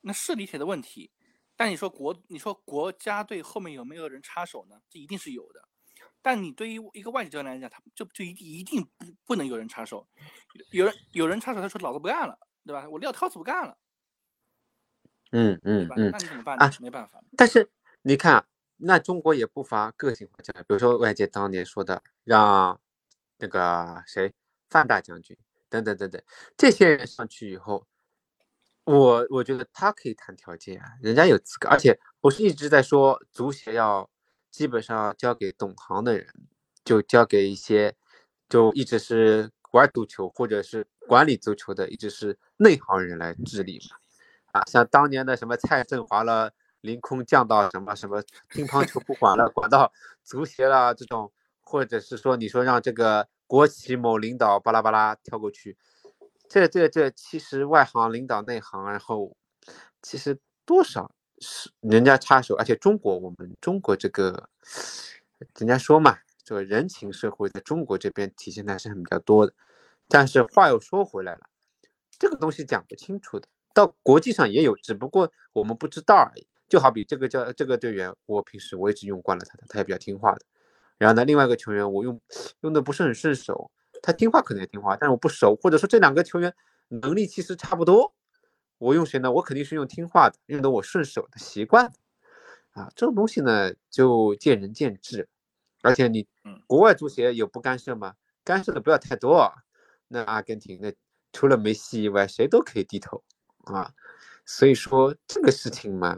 [0.00, 1.10] 那是李铁的问题。
[1.56, 4.76] 但你说国，你说国家队后面有没有人插手呢？
[4.90, 5.68] 这一定是有的。
[6.22, 10.06] 但你对于一个外籍教练来讲，他就就一定一定不不能有人插手。
[10.70, 12.88] 有人有人插手，他说老子不干了，对吧？
[12.88, 13.76] 我撂挑子不干了。
[15.32, 16.10] 嗯嗯嗯。
[16.12, 16.70] 那你怎么办呢？
[16.80, 17.20] 没办法。
[17.36, 17.70] 但是
[18.02, 18.46] 你看。
[18.78, 22.78] 那中国也不乏个性化教练，比如说外界当年说的让
[23.38, 24.34] 那个谁
[24.68, 25.34] 范大将军
[25.70, 26.22] 等等等等，
[26.58, 27.86] 这些人上去以后，
[28.86, 34.08] 我我觉得他可以谈条件啊，人家有资格，而且我是一直在说足协要
[34.50, 36.26] 基本上交给懂行的人，
[36.84, 37.94] 就交给一些
[38.48, 46.52] 就一直是玩足球或者是管理足球的，一直是内行人来治理嘛，啊，像当年的什么蔡振华了。
[46.82, 55.76] 凌空降到什么什么乒乓球不管了，管到足协了这种，或者是说你说让这个国企某领导巴拉巴拉跳过去，
[56.48, 59.36] 这这这其实外行领导内行，然后
[60.02, 64.48] 其实多少是人家插手，而且中国我们中国这个
[65.58, 69.52] 人家说嘛，这个人情社会在中国这边体现的还是很比较多的，
[70.08, 71.40] 但是话又说回来了，
[72.18, 76.46] 这个东西讲不清楚的，到国际上也有，只不过我们不知道而已。
[76.68, 80.40] 就好比这个叫这个队员，我平时我一直用惯了他的，他也比较听话的。
[80.98, 82.20] 然后呢，另外一个球员我用
[82.62, 83.70] 用的不是很顺手，
[84.06, 86.54] 他听话可能也听话，但是我不熟，或者说这两个球员
[86.86, 88.14] 能力其实差不多，
[88.78, 89.32] 我用谁呢？
[89.32, 91.92] 我肯定是用听话的，用的我顺手的习惯。
[92.70, 95.28] 啊，这种东西呢就见仁见智，
[95.82, 96.28] 而且你
[96.68, 98.14] 国外足协有不干涉吗？
[98.44, 99.52] 干涉的不要太多。
[100.06, 100.94] 那阿根廷那
[101.32, 103.24] 除了梅西以外，谁都可以低头
[103.64, 103.92] 啊。
[104.44, 106.16] 所以说这个事情嘛，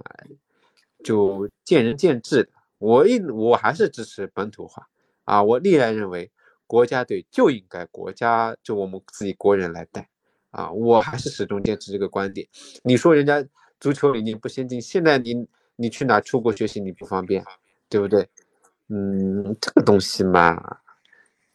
[1.02, 2.50] 就见仁见智的。
[2.76, 4.86] 我一我还是支持本土化
[5.24, 5.42] 啊！
[5.42, 6.30] 我历来认为
[6.68, 10.08] 国家队就应该国家就我们自己国人来带
[10.50, 10.70] 啊！
[10.70, 12.46] 我还是始终坚持这个观点。
[12.84, 13.44] 你说人家
[13.80, 17.42] 足球理念不先进，现在你你去哪出国学习你不方便，
[17.88, 18.28] 对不对？
[18.88, 20.78] 嗯，这个东西嘛，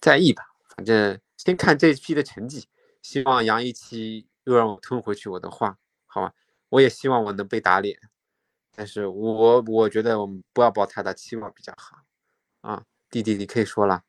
[0.01, 0.43] 在意吧，
[0.75, 2.67] 反正先看这一批的成绩。
[3.01, 6.33] 希望杨一期又让我吞回去我的话，好吧？
[6.69, 7.99] 我也希望我能被打脸，
[8.75, 11.97] 但是我我觉得我们不要抱太大期望比较好
[12.61, 12.83] 啊。
[13.09, 14.03] 弟弟，你可以说了。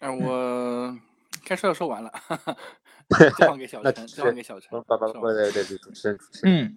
[0.00, 0.98] 嗯，我
[1.44, 2.12] 该说的说完了，
[3.38, 4.70] 交 还给小陈，交还给小陈。
[4.82, 6.18] 爸爸，对对对，主持人。
[6.42, 6.76] 嗯，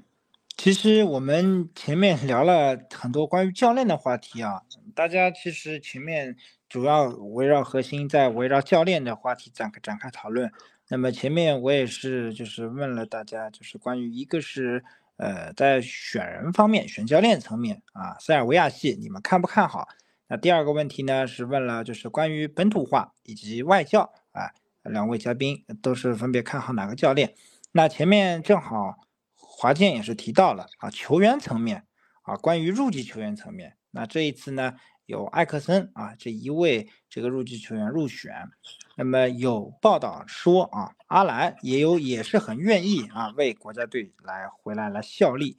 [0.55, 4.61] 其实我们前面聊了很多关于教练的话题啊，
[4.95, 6.35] 大家其实前面
[6.69, 10.51] 主要围绕核心在围绕教练的话题展开展开讨论。
[10.89, 14.83] 那么前面我也是，就是问了大家，就是关于一个是，
[15.17, 19.87] 呃，在选人方面，选教练层面啊，塞尔维亚系你们看不看好？
[20.29, 24.51] 那第二个问题呢是问了就是关于本土化以及外教啊，
[24.83, 27.33] 两位嘉宾都是分别看好哪个教练？
[27.71, 28.97] 那前面正好
[29.35, 31.85] 华健也是提到了啊，球员层面
[32.23, 34.73] 啊，关于入籍球员层面，那这一次呢
[35.05, 38.49] 有艾克森啊这一位这个入籍球员入选，
[38.97, 45.57] 那么有报道说啊，阿兰也有也是很愿意啊为国家队来回来来效力，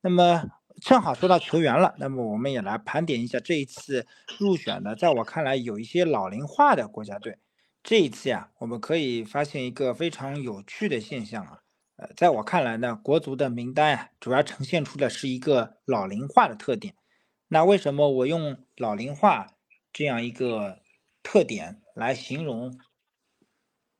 [0.00, 0.50] 那么。
[0.82, 4.06] 正好说到球员了，那么我们也来盘点一下这一次
[4.38, 7.38] 入选的，在我看来有一些老龄化的国家队。
[7.82, 11.60] 这一次呀，我们可以发现一个非常有趣的现象啊，
[11.96, 16.94] 呃，在我看来呢，国足的名单呀，主要呈现出的是一个老龄化的特点。
[17.48, 19.46] 那为什么我用老龄化
[19.92, 20.80] 这样一个
[21.22, 22.78] 特点来形容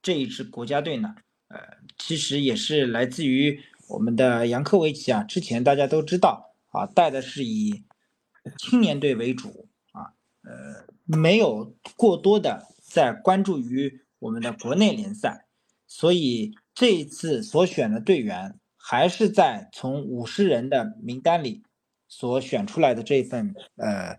[0.03, 1.15] 这一支国家队呢？
[1.49, 1.59] 呃，
[1.97, 6.56] 其实也是来自于我们的杨科维奇啊，之前大家都知道。
[6.77, 7.85] 啊，带的是以
[8.59, 10.13] 青年队为主啊，
[10.43, 15.47] 呃，没有过多的在关注于我们的国内联赛，
[15.87, 21.65] 所以这一次所选的队员还是在从五十人的名单里
[22.09, 24.19] 所选出来的这份呃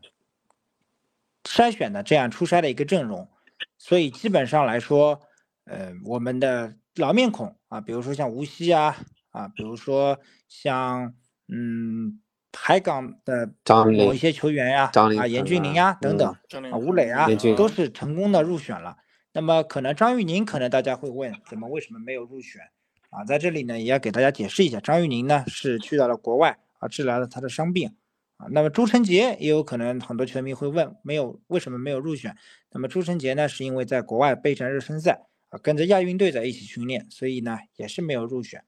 [1.43, 3.29] 筛选的这样初筛的一个阵容，
[3.77, 5.21] 所以基本上来说，
[5.65, 8.97] 呃，我们的老面孔啊，比如说像无锡啊，
[9.29, 11.13] 啊，比如说像
[11.47, 12.19] 嗯。
[12.53, 16.27] 海港的某一些球员呀，啊，严俊凌呀等等，
[16.71, 18.97] 啊，吴磊啊，都是成功的入选了。
[19.33, 22.62] 那么可能张玉宁，可能大家会问，怎么为什么没有入选？
[23.10, 27.93] 啊，在这里呢，也要给大家解释一下，张玉宁呢是去到了国外啊，治疗了他的伤病
[28.38, 28.47] 啊。
[28.49, 32.36] 那么朱晨杰也有可能很多球迷会问，没有为什么没有入选？
[32.71, 38.63] 那么朱晨杰呢，是因为在国外备战热身赛啊，跟着亚运队在一起训练，所以呢也是没有入选。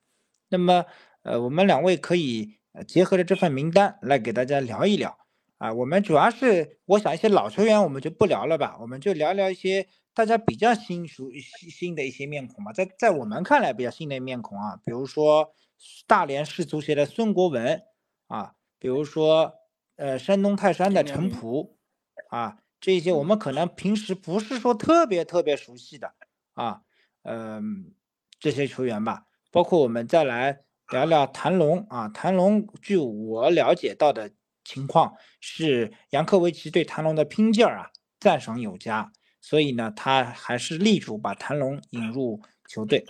[0.50, 0.86] 那么
[1.24, 2.59] 呃，我们两位可以。
[2.74, 5.18] 呃，结合着这份名单来给大家聊一聊。
[5.58, 15.54] 啊，我们主要是我想一些老球员我们就不聊了吧，我们就聊聊一些大家比较新熟新新的一些面孔吧，在在我们看来比较新的面孔啊，比如说
[16.08, 17.82] 大连市足协的孙国文
[18.28, 19.54] 啊，比如说
[19.98, 21.78] 呃山东泰山的陈普
[22.30, 26.14] 啊，这些我们可能平时不是说特别特别熟悉的
[26.54, 26.84] 啊，
[27.24, 27.94] 嗯
[28.40, 30.62] 这些球员吧，包括我们再来。
[30.92, 34.32] 聊聊谭龙啊，谭龙，据我了解到的
[34.64, 43.06] 情况是，杨科维奇对谭龙的拼劲儿啊赞赏有加，所以呢，他还是力主把谭龙引入球队。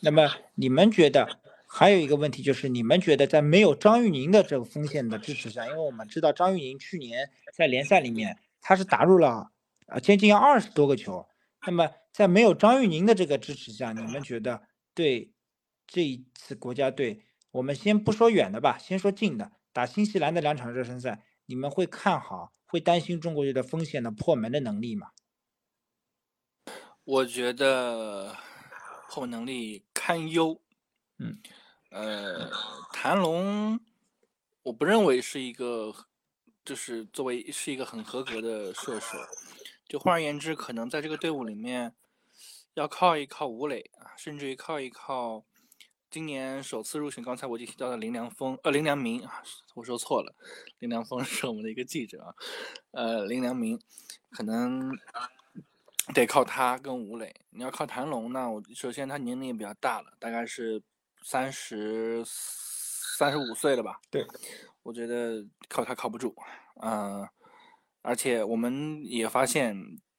[0.00, 9.50] 那么你们觉得还有一个问题就是，你们觉得在没有张玉宁的这个锋线的支持下，因为我们知道张玉宁去年在联赛里面他是打入了
[9.86, 11.26] 啊接近二十多个球，
[11.66, 14.62] 那么在没有张玉宁的这个支持下，你们觉得
[14.94, 15.32] 对？
[15.90, 25.08] 这一次国家队，我们先不说远的吧，先说近的，打新西兰的两场热身赛，你们会看好，会担心中国队的风险的破门的能力吗？
[27.02, 28.36] 我觉得
[29.08, 30.62] 破门能力堪忧。
[31.18, 31.42] 嗯，
[31.90, 32.48] 呃，
[32.92, 33.80] 谭龙，
[34.62, 35.92] 我不认为是一个，
[36.64, 39.18] 就是作为是一个很合格的射手。
[39.88, 41.96] 就换而言之，可能在这个队伍里面，
[42.74, 45.44] 要靠一靠吴磊啊，甚至于靠一靠。
[46.10, 49.40] 今年首次入选，刚才我就提到的林良锋，呃，林良铭啊，
[49.74, 50.34] 我说错了，
[50.80, 52.34] 林良锋 是我们的一个记者啊，
[52.90, 53.80] 呃，林良铭
[54.30, 54.90] 可能
[56.12, 57.32] 得靠他跟吴磊。
[57.50, 60.82] 你要靠谭龙呢，我首先他年龄也比较大了，大概是
[61.22, 64.00] 三十三十五岁了吧？
[64.10, 64.26] 对，
[64.82, 66.34] 我觉得靠他靠不住，
[66.82, 67.24] 嗯，
[68.02, 69.76] 而且我们也发现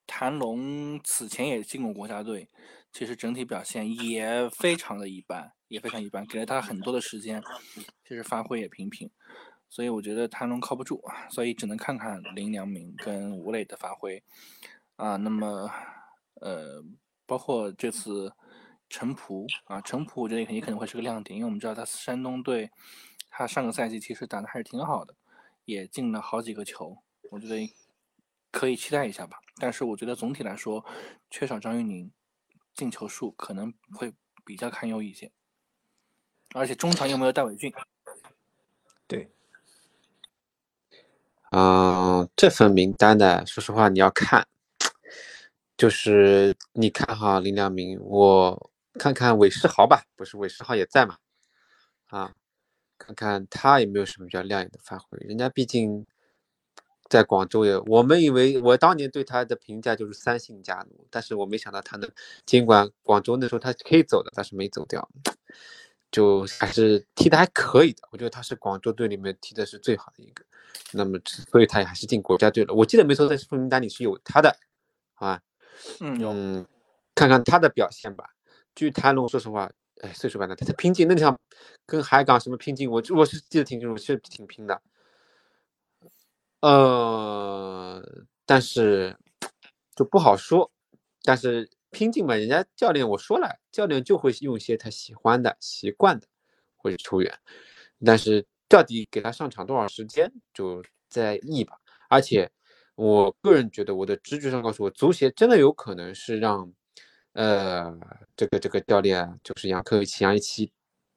[0.08, 2.48] 谭龙此前也进过国家队，
[2.92, 5.54] 其实整体表现也非常的一般。
[5.72, 7.42] 也非常一般，给了他很多的时间，
[8.04, 9.10] 其实发挥也平平，
[9.70, 14.22] 所以我觉得谭龙靠不住啊，所以只能看看林良铭跟吴磊的发挥
[14.98, 15.16] 啊。
[15.16, 15.72] 那么，
[16.42, 16.84] 呃，
[17.26, 18.34] 包括这次
[18.90, 22.70] 陈普啊，陈普我觉得也可能会是个亮点，因为我们知道他山东队，
[23.30, 25.16] 他上个赛季其实打的还是挺好的，
[25.64, 26.98] 也进了好几个球，
[27.30, 27.74] 我觉得
[28.52, 29.38] 可以期待一下吧。
[29.56, 30.86] 但是我觉得总体来说，
[31.30, 32.12] 缺少张玉宁，
[32.74, 34.14] 进球数可能会
[34.46, 35.32] 比较堪忧一些。
[36.54, 37.72] 而且中场又没有戴伟俊，
[39.08, 39.32] 对，
[41.52, 44.46] 嗯，这份名单呢，说实话你要看，
[45.78, 51.20] 就是你看哈林良铭，我看看韦世豪吧，不是韦世豪也在嘛，
[52.08, 52.36] 啊，
[52.98, 56.06] 看看他有没有什么比较亮眼的发挥，人家毕竟
[57.12, 62.10] 在广州也，我们以为我当年对他的评价就是三姓家奴，但是我没想到他能，
[62.46, 65.06] 尽管广州那时候他可以走的，但是没走掉。
[66.10, 68.00] 就还是踢的还可以的。
[68.12, 70.44] 我觉得他是广州队里面踢的是最好的一个。
[70.94, 72.74] 那么，所以他也还是进国家队了。
[72.74, 74.56] 我记得没错，在分名单里是有他的，
[75.14, 75.42] 好吧？
[76.00, 76.66] 嗯，
[77.14, 78.26] 看看他的表现吧。
[78.74, 79.70] 据谭龙，说实话，
[80.02, 81.38] 哎，岁数蛮大，他拼劲，那场
[81.86, 84.82] 跟海港什么拼劲，我我是记得挺清楚，是挺拼的。
[86.62, 88.02] 呃，
[88.46, 89.18] 但是
[89.96, 90.72] 就不好说。
[91.24, 96.28] 但是拼劲嘛，人家教练我说了，教练就会用一些他喜欢的、习惯的
[96.78, 97.32] 或者球员。
[98.04, 101.78] 但是到底给他上场多少时间，就在意吧。
[102.10, 102.50] 而且
[102.96, 106.72] 我个人觉得，我的直觉上告诉我，足协真的有可能是让
[107.34, 107.96] 呃
[108.36, 110.72] 这个这个教练就是杨科维奇、杨一奇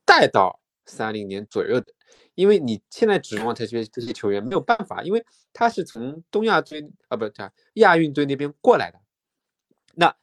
[0.05, 1.93] 带到三零年左右的。
[2.35, 9.01] 因为你现在指望这些这些球员没有办法，因为他是从东亚队啊，不叫亚运队那边过来的，
[9.95, 10.17] 那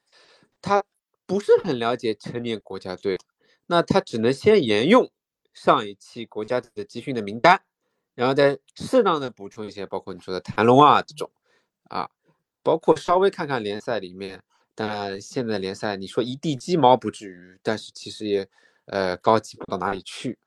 [0.62, 0.84] 他
[1.26, 3.18] 不是很了解成年国家队，
[3.68, 5.10] 那他只能先沿用
[5.54, 7.62] 上一期国家队的集训的名单，
[8.14, 11.32] 然后再适当的补充一些，包括你说的谭龙啊这种，
[11.84, 12.10] 啊，
[12.62, 14.44] 包括稍微看看联赛里面，
[14.76, 18.48] 当然现在联赛你说一地鸡毛不至于，但是其实也
[18.86, 20.38] 呃高级不到哪里去。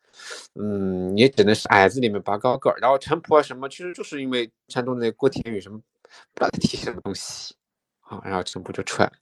[0.54, 5.78] 嗯，也只能是矮子里面拔高个儿，然后陈普啊什么，其实就是因为山东的郭田雨什么
[6.34, 7.54] 不知道踢什么东西
[8.00, 9.12] 啊，然后陈普就出来了。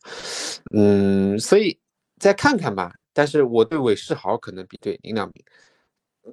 [0.75, 1.79] 嗯，所以
[2.19, 2.95] 再看看吧。
[3.15, 5.45] 但是我对韦世豪可能比对林良铭，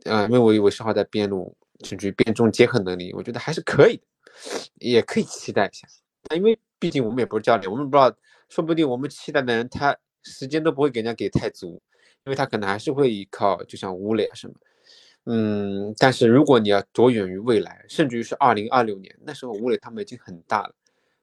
[0.05, 4.03] 呃，因为韦世豪在边路甚至于边中结合能力，我觉得还是可以的，
[4.75, 5.87] 也可以期待一下。
[6.33, 8.15] 因为毕竟我们也不是教练，我们不知道，
[8.47, 9.93] 说不定我们期待的人他
[10.23, 11.81] 时间都不会给人家给太足。
[12.25, 14.53] 因为他可能还是会依靠，就像吴磊啊什么，
[15.25, 20.73] 嗯，但是如果你要着眼于未来，甚至于是二零二六年，那时候吴磊他们已经很大了，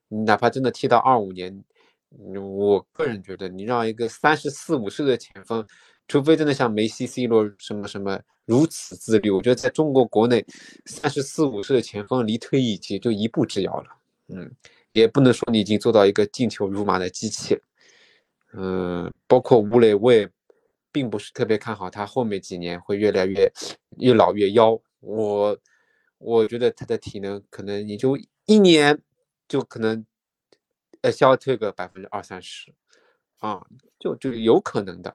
[0.08, 1.64] 哪怕真的踢到二五年，
[2.10, 5.64] 我个人觉得，你让一个三十四五岁的前锋，
[6.08, 10.44] 除非真的像梅西、C 罗什么什么如此自律，我觉得在中国国内，
[10.86, 13.90] 三十四五岁的前锋离退役其实就一步之遥了，
[14.28, 14.50] 嗯，
[14.92, 17.58] 也不能说你已经做到一个进球如麻的机器，
[18.52, 20.28] 嗯，包括吴磊，我也。
[20.96, 23.52] 并不是特别看好他后面几年会越来越
[23.98, 25.58] 越老越妖，我
[26.16, 28.98] 我觉得他的体能可能也就一年
[29.46, 30.06] 就可能
[31.02, 32.72] 呃消退个百分之二三十
[33.40, 33.62] 啊，
[33.98, 35.14] 就就有可能的。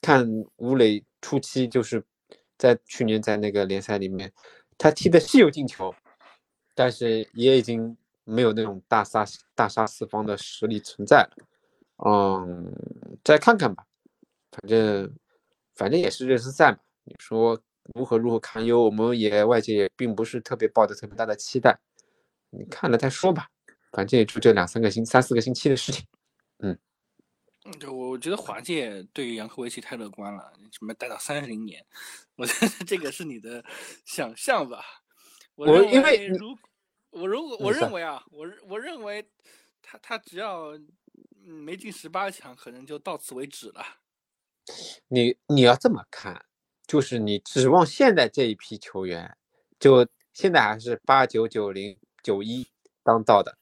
[0.00, 2.02] 看吴磊初期就是
[2.56, 4.32] 在去年在那个联赛里面，
[4.78, 5.94] 他踢的是有进球，
[6.74, 9.22] 但是也已经没有那种大杀
[9.54, 11.36] 大杀四方的实力存在了。
[12.06, 12.72] 嗯，
[13.22, 13.84] 再看看吧。
[14.54, 15.14] 反正，
[15.74, 16.78] 反正也是热身赛嘛。
[17.04, 17.60] 你说
[17.94, 21.78] 如何如何堪忧，我们也外界也并不是特别抱着特别大的期待。
[22.50, 23.48] 你看了再说吧。
[23.92, 26.04] 反正也就这两三个星、三四个星期的事情。
[26.58, 26.76] 嗯，
[27.78, 31.80] 就我觉得华界对于杨科维奇太乐观了，什么待到三十零年，
[32.34, 33.64] 我觉得这个是你的
[34.04, 34.84] 想象吧。
[35.54, 36.58] 我因为如
[37.10, 39.24] 我如果我认为啊，我我认为
[39.80, 40.76] 他他只要
[41.44, 43.84] 没进十八强，可能就到此为止了。
[45.08, 46.44] 你你要这么看，
[46.86, 49.36] 就是你指望现在这一批球员，
[49.78, 52.66] 就现在还是八九九零九一
[53.02, 53.56] 当道的，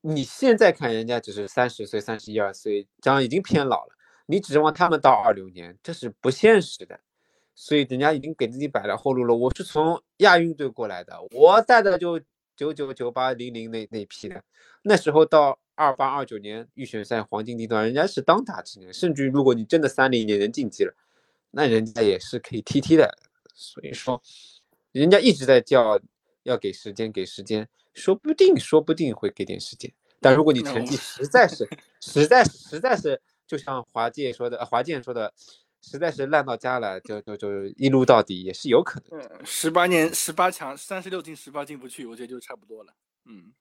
[0.00, 3.94] 你现在看人家只是三十岁、三十一二岁，这样已经偏老了。
[4.26, 6.98] 你指望他们到二六年，这是不现实的。
[7.54, 9.34] 所以人家已经给自己摆了后路了。
[9.36, 12.18] 我是从亚运队过来的，我带的就
[12.60, 14.42] 九九九八零零那那批的，
[14.82, 15.58] 那时候到。
[15.76, 20.94] 二八二九年预选赛黄金地段，人家是当打之年，甚至于如果你真的三零年能晋级了，
[21.52, 23.16] 那人家也是可以踢踢的。
[23.54, 24.22] 所以说，
[24.92, 25.98] 人家一直在叫
[26.42, 29.90] 要给时间，给时间，说不定说不定会给点时间。
[30.20, 31.66] 但如果你成绩实在是
[31.98, 35.32] 实在实在是，就像华健说的，华健说的，
[35.82, 39.20] 实在是烂到家了，就就就一路到底也是有可能。
[39.44, 42.94] 十八年十八强三十六进十八进不去，我觉得就差不多了。
[43.24, 43.52] 嗯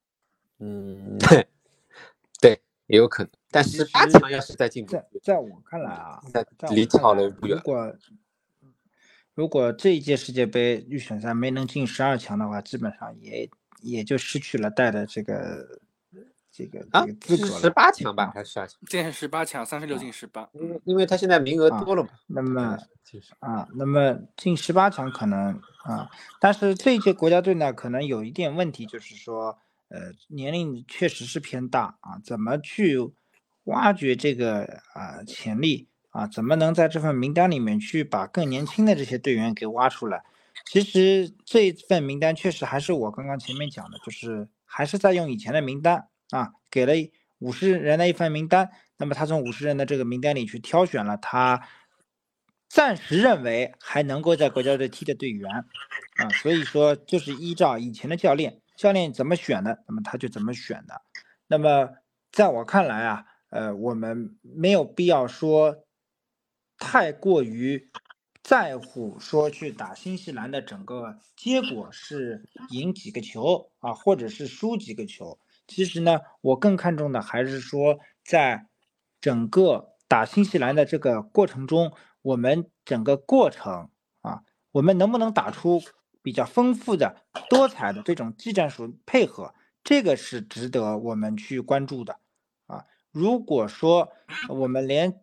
[0.59, 1.17] 嗯。
[2.41, 6.21] 对，也有可能，但是八强要是再进，在在我看来啊，
[6.71, 7.57] 离跳楼不远。
[7.57, 7.95] 如果
[9.33, 13.49] 如果这一届世界杯预选赛没能进十二强的话，基本上也
[13.81, 15.79] 也就失去了带的这个
[16.59, 17.59] 这个这个资格。
[17.59, 18.79] 十八强吧，还是十二强？
[18.89, 20.47] 现在十八强，三十六进十八。
[20.53, 22.09] 因为因为他现在名额多了嘛。
[22.27, 22.77] 那么
[23.39, 29.57] 啊，那么进十八强可能啊，但是这一届国家队呢，可能有一点问题，就是说。
[29.91, 32.99] 呃，年龄确实是偏大啊，怎么去
[33.63, 34.61] 挖掘这个
[34.93, 36.27] 啊潜力啊？
[36.27, 40.23] 怎么能在这份名单里面去把更年轻的这些队员给挖出来？
[40.67, 46.93] 其实这份名单确实还是我刚刚前面讲的，就是还是在用以前的名单啊，给了
[47.39, 51.67] 五十人的一份名单，那么他从五十人的这个名单里去挑选了他
[52.67, 55.51] 暂时认为还能够在国家队踢的队员
[56.17, 61.01] 啊，所以说就是依照以前的教练，教练怎么选的，那么他就怎么选的。
[61.47, 61.89] 那么
[62.31, 65.83] 在我看来啊，呃，我们没有必要说
[66.77, 67.89] 太过于
[68.43, 75.39] 在乎说去打新西兰的整个结果是赢几个球啊，或者是输几个球。
[75.69, 78.65] 其实呢，我更看重的还是说在
[79.21, 81.93] 整个打新西兰的这个过程中。
[82.21, 83.89] 我们整个过程
[84.19, 84.43] 啊，
[84.73, 85.81] 我们能不能打出
[86.21, 87.15] 比较丰富的、
[87.49, 89.55] 多彩的这种技战术配合，
[89.85, 92.19] 这个是值得我们去关注的
[92.67, 92.83] 啊。
[93.13, 94.09] 如果说
[94.49, 95.21] 我们连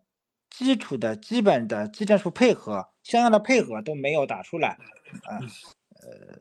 [0.49, 4.69] 基础的基本的技战术配合、相应的配合都没有打出来
[5.25, 5.37] 啊，
[6.01, 6.39] 呃，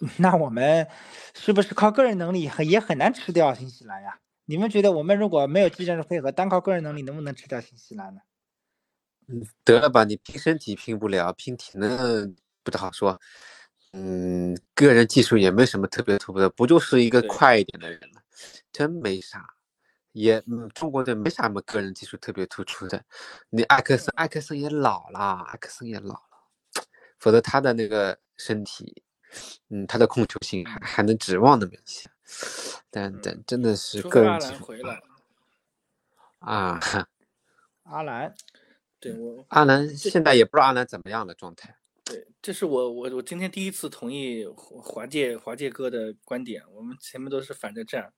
[0.18, 0.86] 那我们
[1.34, 4.18] 是不是靠个人能力很也很难吃掉新西兰呀？
[4.44, 8.20] 你们觉得我们如果没有技战术配合，单靠个人能力能不能吃掉新西兰呢？
[9.26, 13.20] 嗯，得了吧，你拼身体拼不了，拼体能不太好说。
[13.92, 18.22] 嗯，个人技术也没什么特别突出的，不就是一个快一点的人吗？
[18.72, 19.44] 真没啥，
[20.12, 23.02] 也嗯，中国队没啥么个人技术特别突出的。
[23.50, 26.84] 你艾克森，艾克森也老了，艾克森也老了，
[27.18, 29.02] 否则他的那个身体，
[29.68, 32.08] 嗯，他的控球性还还能指望那么一些。
[32.90, 34.66] 但但真的是个人技术
[36.40, 36.80] 啊，
[37.84, 38.34] 阿兰。
[39.00, 41.76] 对我阿兰现在也不知道阿兰怎么样的状态。
[42.04, 46.62] 对，这是我我我今天第一次同意华界华界哥的观点。
[46.72, 48.12] 我们前面都是反着站，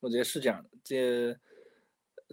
[0.00, 0.70] 我觉得是这样的。
[0.82, 1.38] 这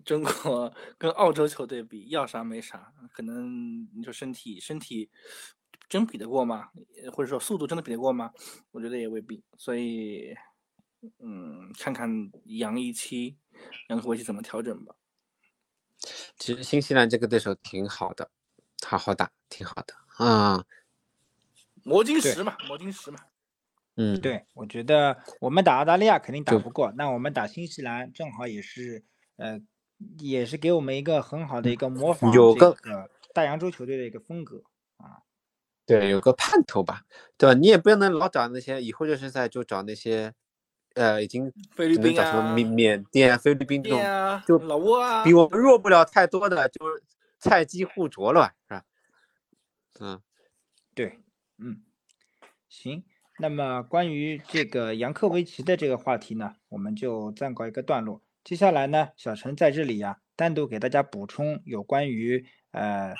[0.04, 5.12] 中国 跟澳洲球队比，要啥没啥，可能你说身体身体
[5.92, 6.70] 真比得过吗？
[7.12, 8.32] 或者说速度真的比得过吗？
[8.72, 9.44] 我觉得也未必。
[9.58, 10.34] 所以，
[11.20, 13.36] 嗯，看看杨一期
[13.89, 14.96] 杨科维奇怎么调整吧。
[16.38, 18.32] 其实新西兰这个对手挺好的，
[18.86, 20.66] 好好打，挺好的啊。
[21.84, 23.20] 魔晶石嘛，魔晶石嘛。
[23.96, 29.04] 嗯，对，我觉得我们打澳大利亚肯定打不过，那我们打新西兰正好也是，
[29.36, 29.60] 呃，
[30.20, 32.78] 也是给我们一个很好的一个模仿有个
[33.34, 34.64] 大洋洲球队的一个风格
[34.96, 35.24] 啊。
[35.86, 37.02] 对，有个盼头吧，
[37.38, 37.54] 对吧？
[37.54, 40.34] 你也不能老找那些，以后热身赛就找那些。
[40.94, 44.02] 呃，已经菲律宾啊，缅缅甸、菲律宾这种，
[44.46, 47.02] 就老挝啊，比我们弱不了太多的，就是
[47.40, 48.84] 菜鸡互啄了，是吧？
[50.02, 50.22] 嗯，
[50.94, 51.22] 对，
[51.60, 51.82] 嗯，
[52.68, 53.06] 行。
[53.40, 58.22] 那么关于这个杨科维奇的这个话题呢，我们就暂告一个段落。
[58.44, 63.14] 接下来呢，小陈在这里呀，单独给大家补充有关于呃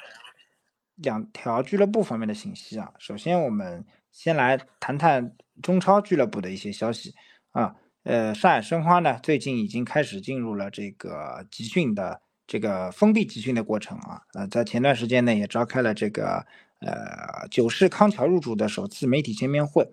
[1.02, 2.92] 两条俱乐部方面的信息啊。
[3.00, 7.14] 首先，我们先来谈谈中超俱乐部的一些消息。
[7.52, 16.46] 啊，呃，上海申花呢，最近已经开始进入了这个集训的这个封闭集训的过程啊，呃，在前段时间呢，也召开了这个
[16.80, 19.86] 呃九世康桥入主的首次媒体见面会。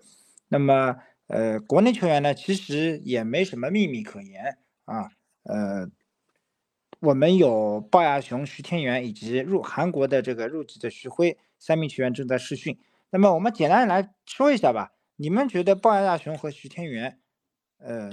[0.47, 0.95] 那么，
[1.27, 5.11] 呃，国内球员呢，其实也没什么秘密可言啊，
[5.43, 5.89] 呃，
[6.99, 12.77] 我们有鲍亚雄、徐天元以及入韩国的这个入籍的徐辉三名球员正在试训。
[13.09, 17.19] 那么，我们简单来说一下吧，你们觉得鲍亚雄和徐天元？
[17.77, 18.11] 呃，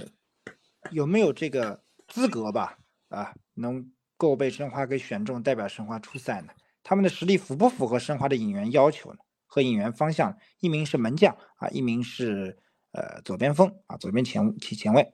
[0.91, 2.79] 有没有这个资格吧？
[3.09, 6.53] 啊，能够被申花给选中代表申花出赛呢？
[6.81, 9.19] 他们的实力符不符合申花的引援要求呢？
[9.45, 12.57] 和引援方向，一名是门将啊，一名是
[12.93, 15.13] 呃左边锋啊，左边前前前卫。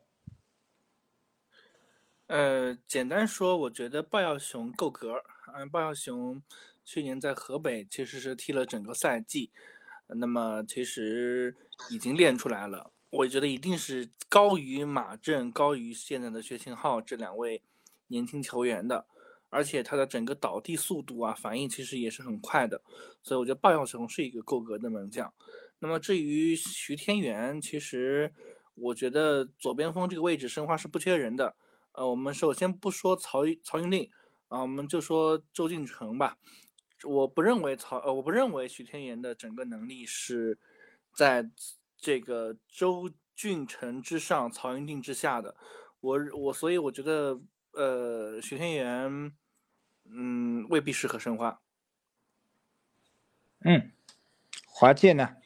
[2.34, 5.22] 呃，简单说，我觉得鲍耀雄够格。
[5.56, 6.42] 嗯，鲍耀雄
[6.84, 9.52] 去年在河北其实是踢了整个赛季，
[10.08, 11.56] 那么其实
[11.92, 12.92] 已经练出来了。
[13.12, 17.62] 我觉得一定是高于马震、高于现在的薛庆浩这两位
[18.08, 19.06] 年轻球员的，
[19.50, 22.82] 而且他的整个倒地速度啊、反应其实也是很快的，
[23.22, 25.32] 所以我觉得鲍耀雄是一个够格的门将。
[25.78, 28.34] 那么至于徐天元，其实
[28.74, 31.56] 我觉得左边锋这个位置申花是不缺人的。
[31.94, 34.12] 呃，我们首先不说曹曹云令
[34.50, 36.38] 啊，我们就说周俊成吧。
[37.04, 40.60] 我不认为曹呃，我不认为徐天元的整个能力是
[41.14, 41.50] 在。
[42.06, 45.56] 这个周俊成之上，曹云定之下的，
[46.02, 47.40] 我我所以我觉得，
[47.72, 49.32] 呃，徐天元，
[50.04, 51.62] 嗯，未必适合申花。
[53.64, 53.94] 嗯，
[54.68, 55.38] 华健呢？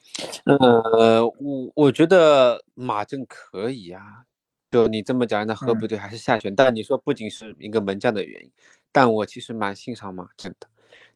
[0.46, 4.26] 呃，我我觉得马正可以啊。
[4.72, 6.56] 就你这么讲，那河北队还是下选。
[6.56, 8.52] 但你说不仅是一个门将的原因，
[8.92, 10.68] 但我其实蛮欣赏马竞的。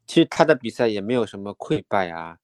[0.06, 2.38] 其实他的比赛也没有什么溃败啊。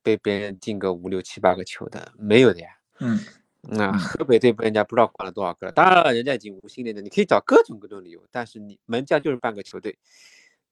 [0.00, 2.68] 被别人进个五六七八个球的没有的呀，
[3.00, 3.18] 嗯，
[3.60, 9.98] 那河北队被人家不知道灌了多少个，当然了，人家已经无心恋的，你可以找各种各种理由，但是你门将就是半个球队，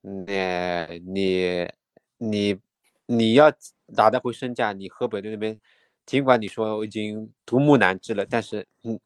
[0.05, 0.25] 嗯，
[1.05, 1.69] 你
[2.17, 2.59] 你
[3.05, 3.53] 你要
[3.95, 5.61] 打得回身价，你河北队那边，
[6.07, 8.99] 尽管你说已经独木难支了，但是嗯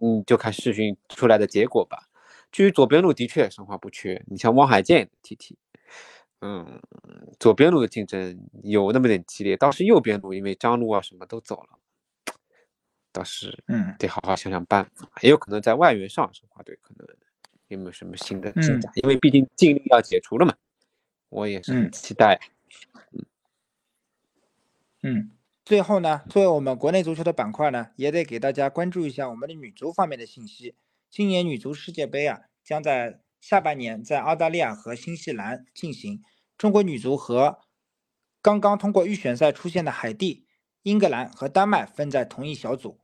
[0.00, 2.08] 嗯，就看试训出来的结果吧。
[2.50, 5.54] 至于左边路，的确申花不缺，你像汪海剑 TT，，
[6.40, 6.80] 嗯，
[7.38, 11.78] 左边路的竞争有那么点激烈，倒是右边路，因为张路啊什么都走了，
[13.12, 17.06] 倒是嗯得好好想想办法，也有可能在外援上，申花队可能
[17.68, 20.54] 有没有什么新的进展，因为毕竟禁令要解除了嘛，
[21.28, 22.40] 我也是很期待。
[23.12, 23.24] 嗯
[25.02, 25.30] 嗯，
[25.68, 30.74] 最后呢，作为我们国内足球的板块呢，也得给大家关注一下我们的女足方面的信息。
[31.10, 36.22] 今年女足世界杯啊，将在下半年在澳大利亚和新西兰进行。
[36.56, 37.58] 中国女足和
[38.40, 40.46] 刚刚通过预选赛出现的海地、
[40.84, 42.98] 英格兰和丹麦分在同一小组。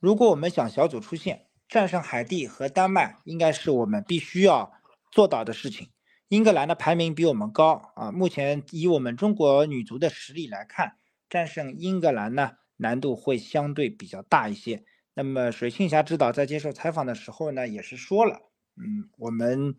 [0.00, 4.72] 如果我们想小组出线，战胜海地和丹麦，应该是我们必须要
[5.12, 5.90] 做到的事情。
[6.26, 10.96] 英格兰的排名比我们高啊，目前以我们中国女足的实力来看，
[11.34, 14.84] 战胜英格兰呢难度会相对比较大一些。
[15.14, 18.38] 那么水庆霞指导在接受采访的时候呢，也是说了，
[18.76, 19.74] 嗯，我们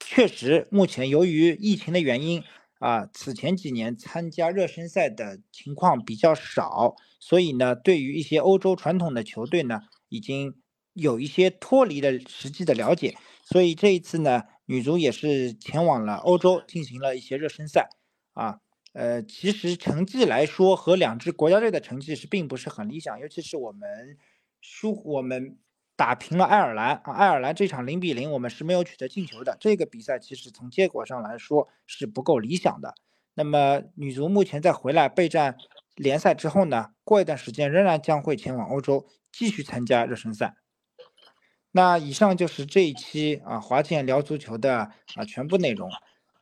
[0.00, 2.42] 确实目前由于疫情的原因
[2.78, 10.54] 啊，此前几年参加热身赛的情况比较少，所以呢，对于一些欧洲传统的球队呢，已经
[10.94, 14.44] 有一些脱离了实际的了解，所以这一次呢。
[14.68, 17.88] 女足也是前往了欧洲进行了一些热身赛，
[18.32, 18.58] 啊，
[18.96, 24.16] 呃，其实成绩来说和两支国家队的成绩是并不是很理想，尤其是我们
[24.62, 25.58] 输我们
[25.96, 32.94] 打平了爱尔兰啊，爱尔兰这场零比零我们是没有取得进球的，这个比赛其实从结果上来说是不够理想的。
[33.34, 35.58] 那么女足目前在回来备战
[35.94, 40.56] 联赛之后呢，过一段时间仍然将会前往欧洲继续参加热身赛。
[41.72, 45.90] 那以上就是这一期啊华健聊足球的啊全部内容。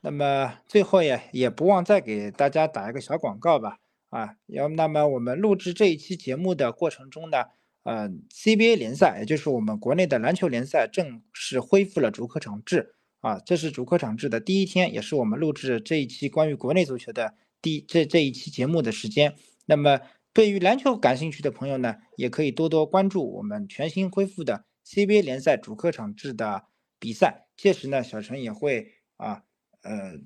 [0.04, 3.78] 那么最后也也不忘再给大家打一个小广告吧。
[4.10, 7.44] 啊，要那么我们录制这一期节目的过程中呢，
[7.84, 12.94] 呃，CBA 联赛，也就是我们国内的篮球联赛正式恢复了主客场制。
[13.22, 17.32] 啊，这是主客场制的第一天，也是我们录制这一期关于国内足球的
[17.62, 19.34] 第这这一期节目的时间。
[19.64, 20.00] 那么
[20.34, 24.66] 对于篮球感兴趣的朋友呢，也可以多多关注我们全新恢复的。
[24.86, 26.64] CBA 联赛主客场制的
[26.98, 29.44] 比赛，届时呢，小陈也会啊，
[29.84, 30.18] 呃，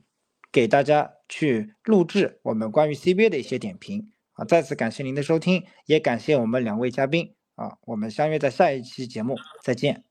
[0.51, 4.45] 给大家去录制我们关于 CBA 的一些点评啊。
[4.45, 7.77] 再次感谢您的收听，也感谢我们两位嘉宾啊。
[7.83, 10.05] 我们相约在下一期节目再见，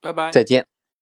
[0.00, 0.73] 拜拜，再见。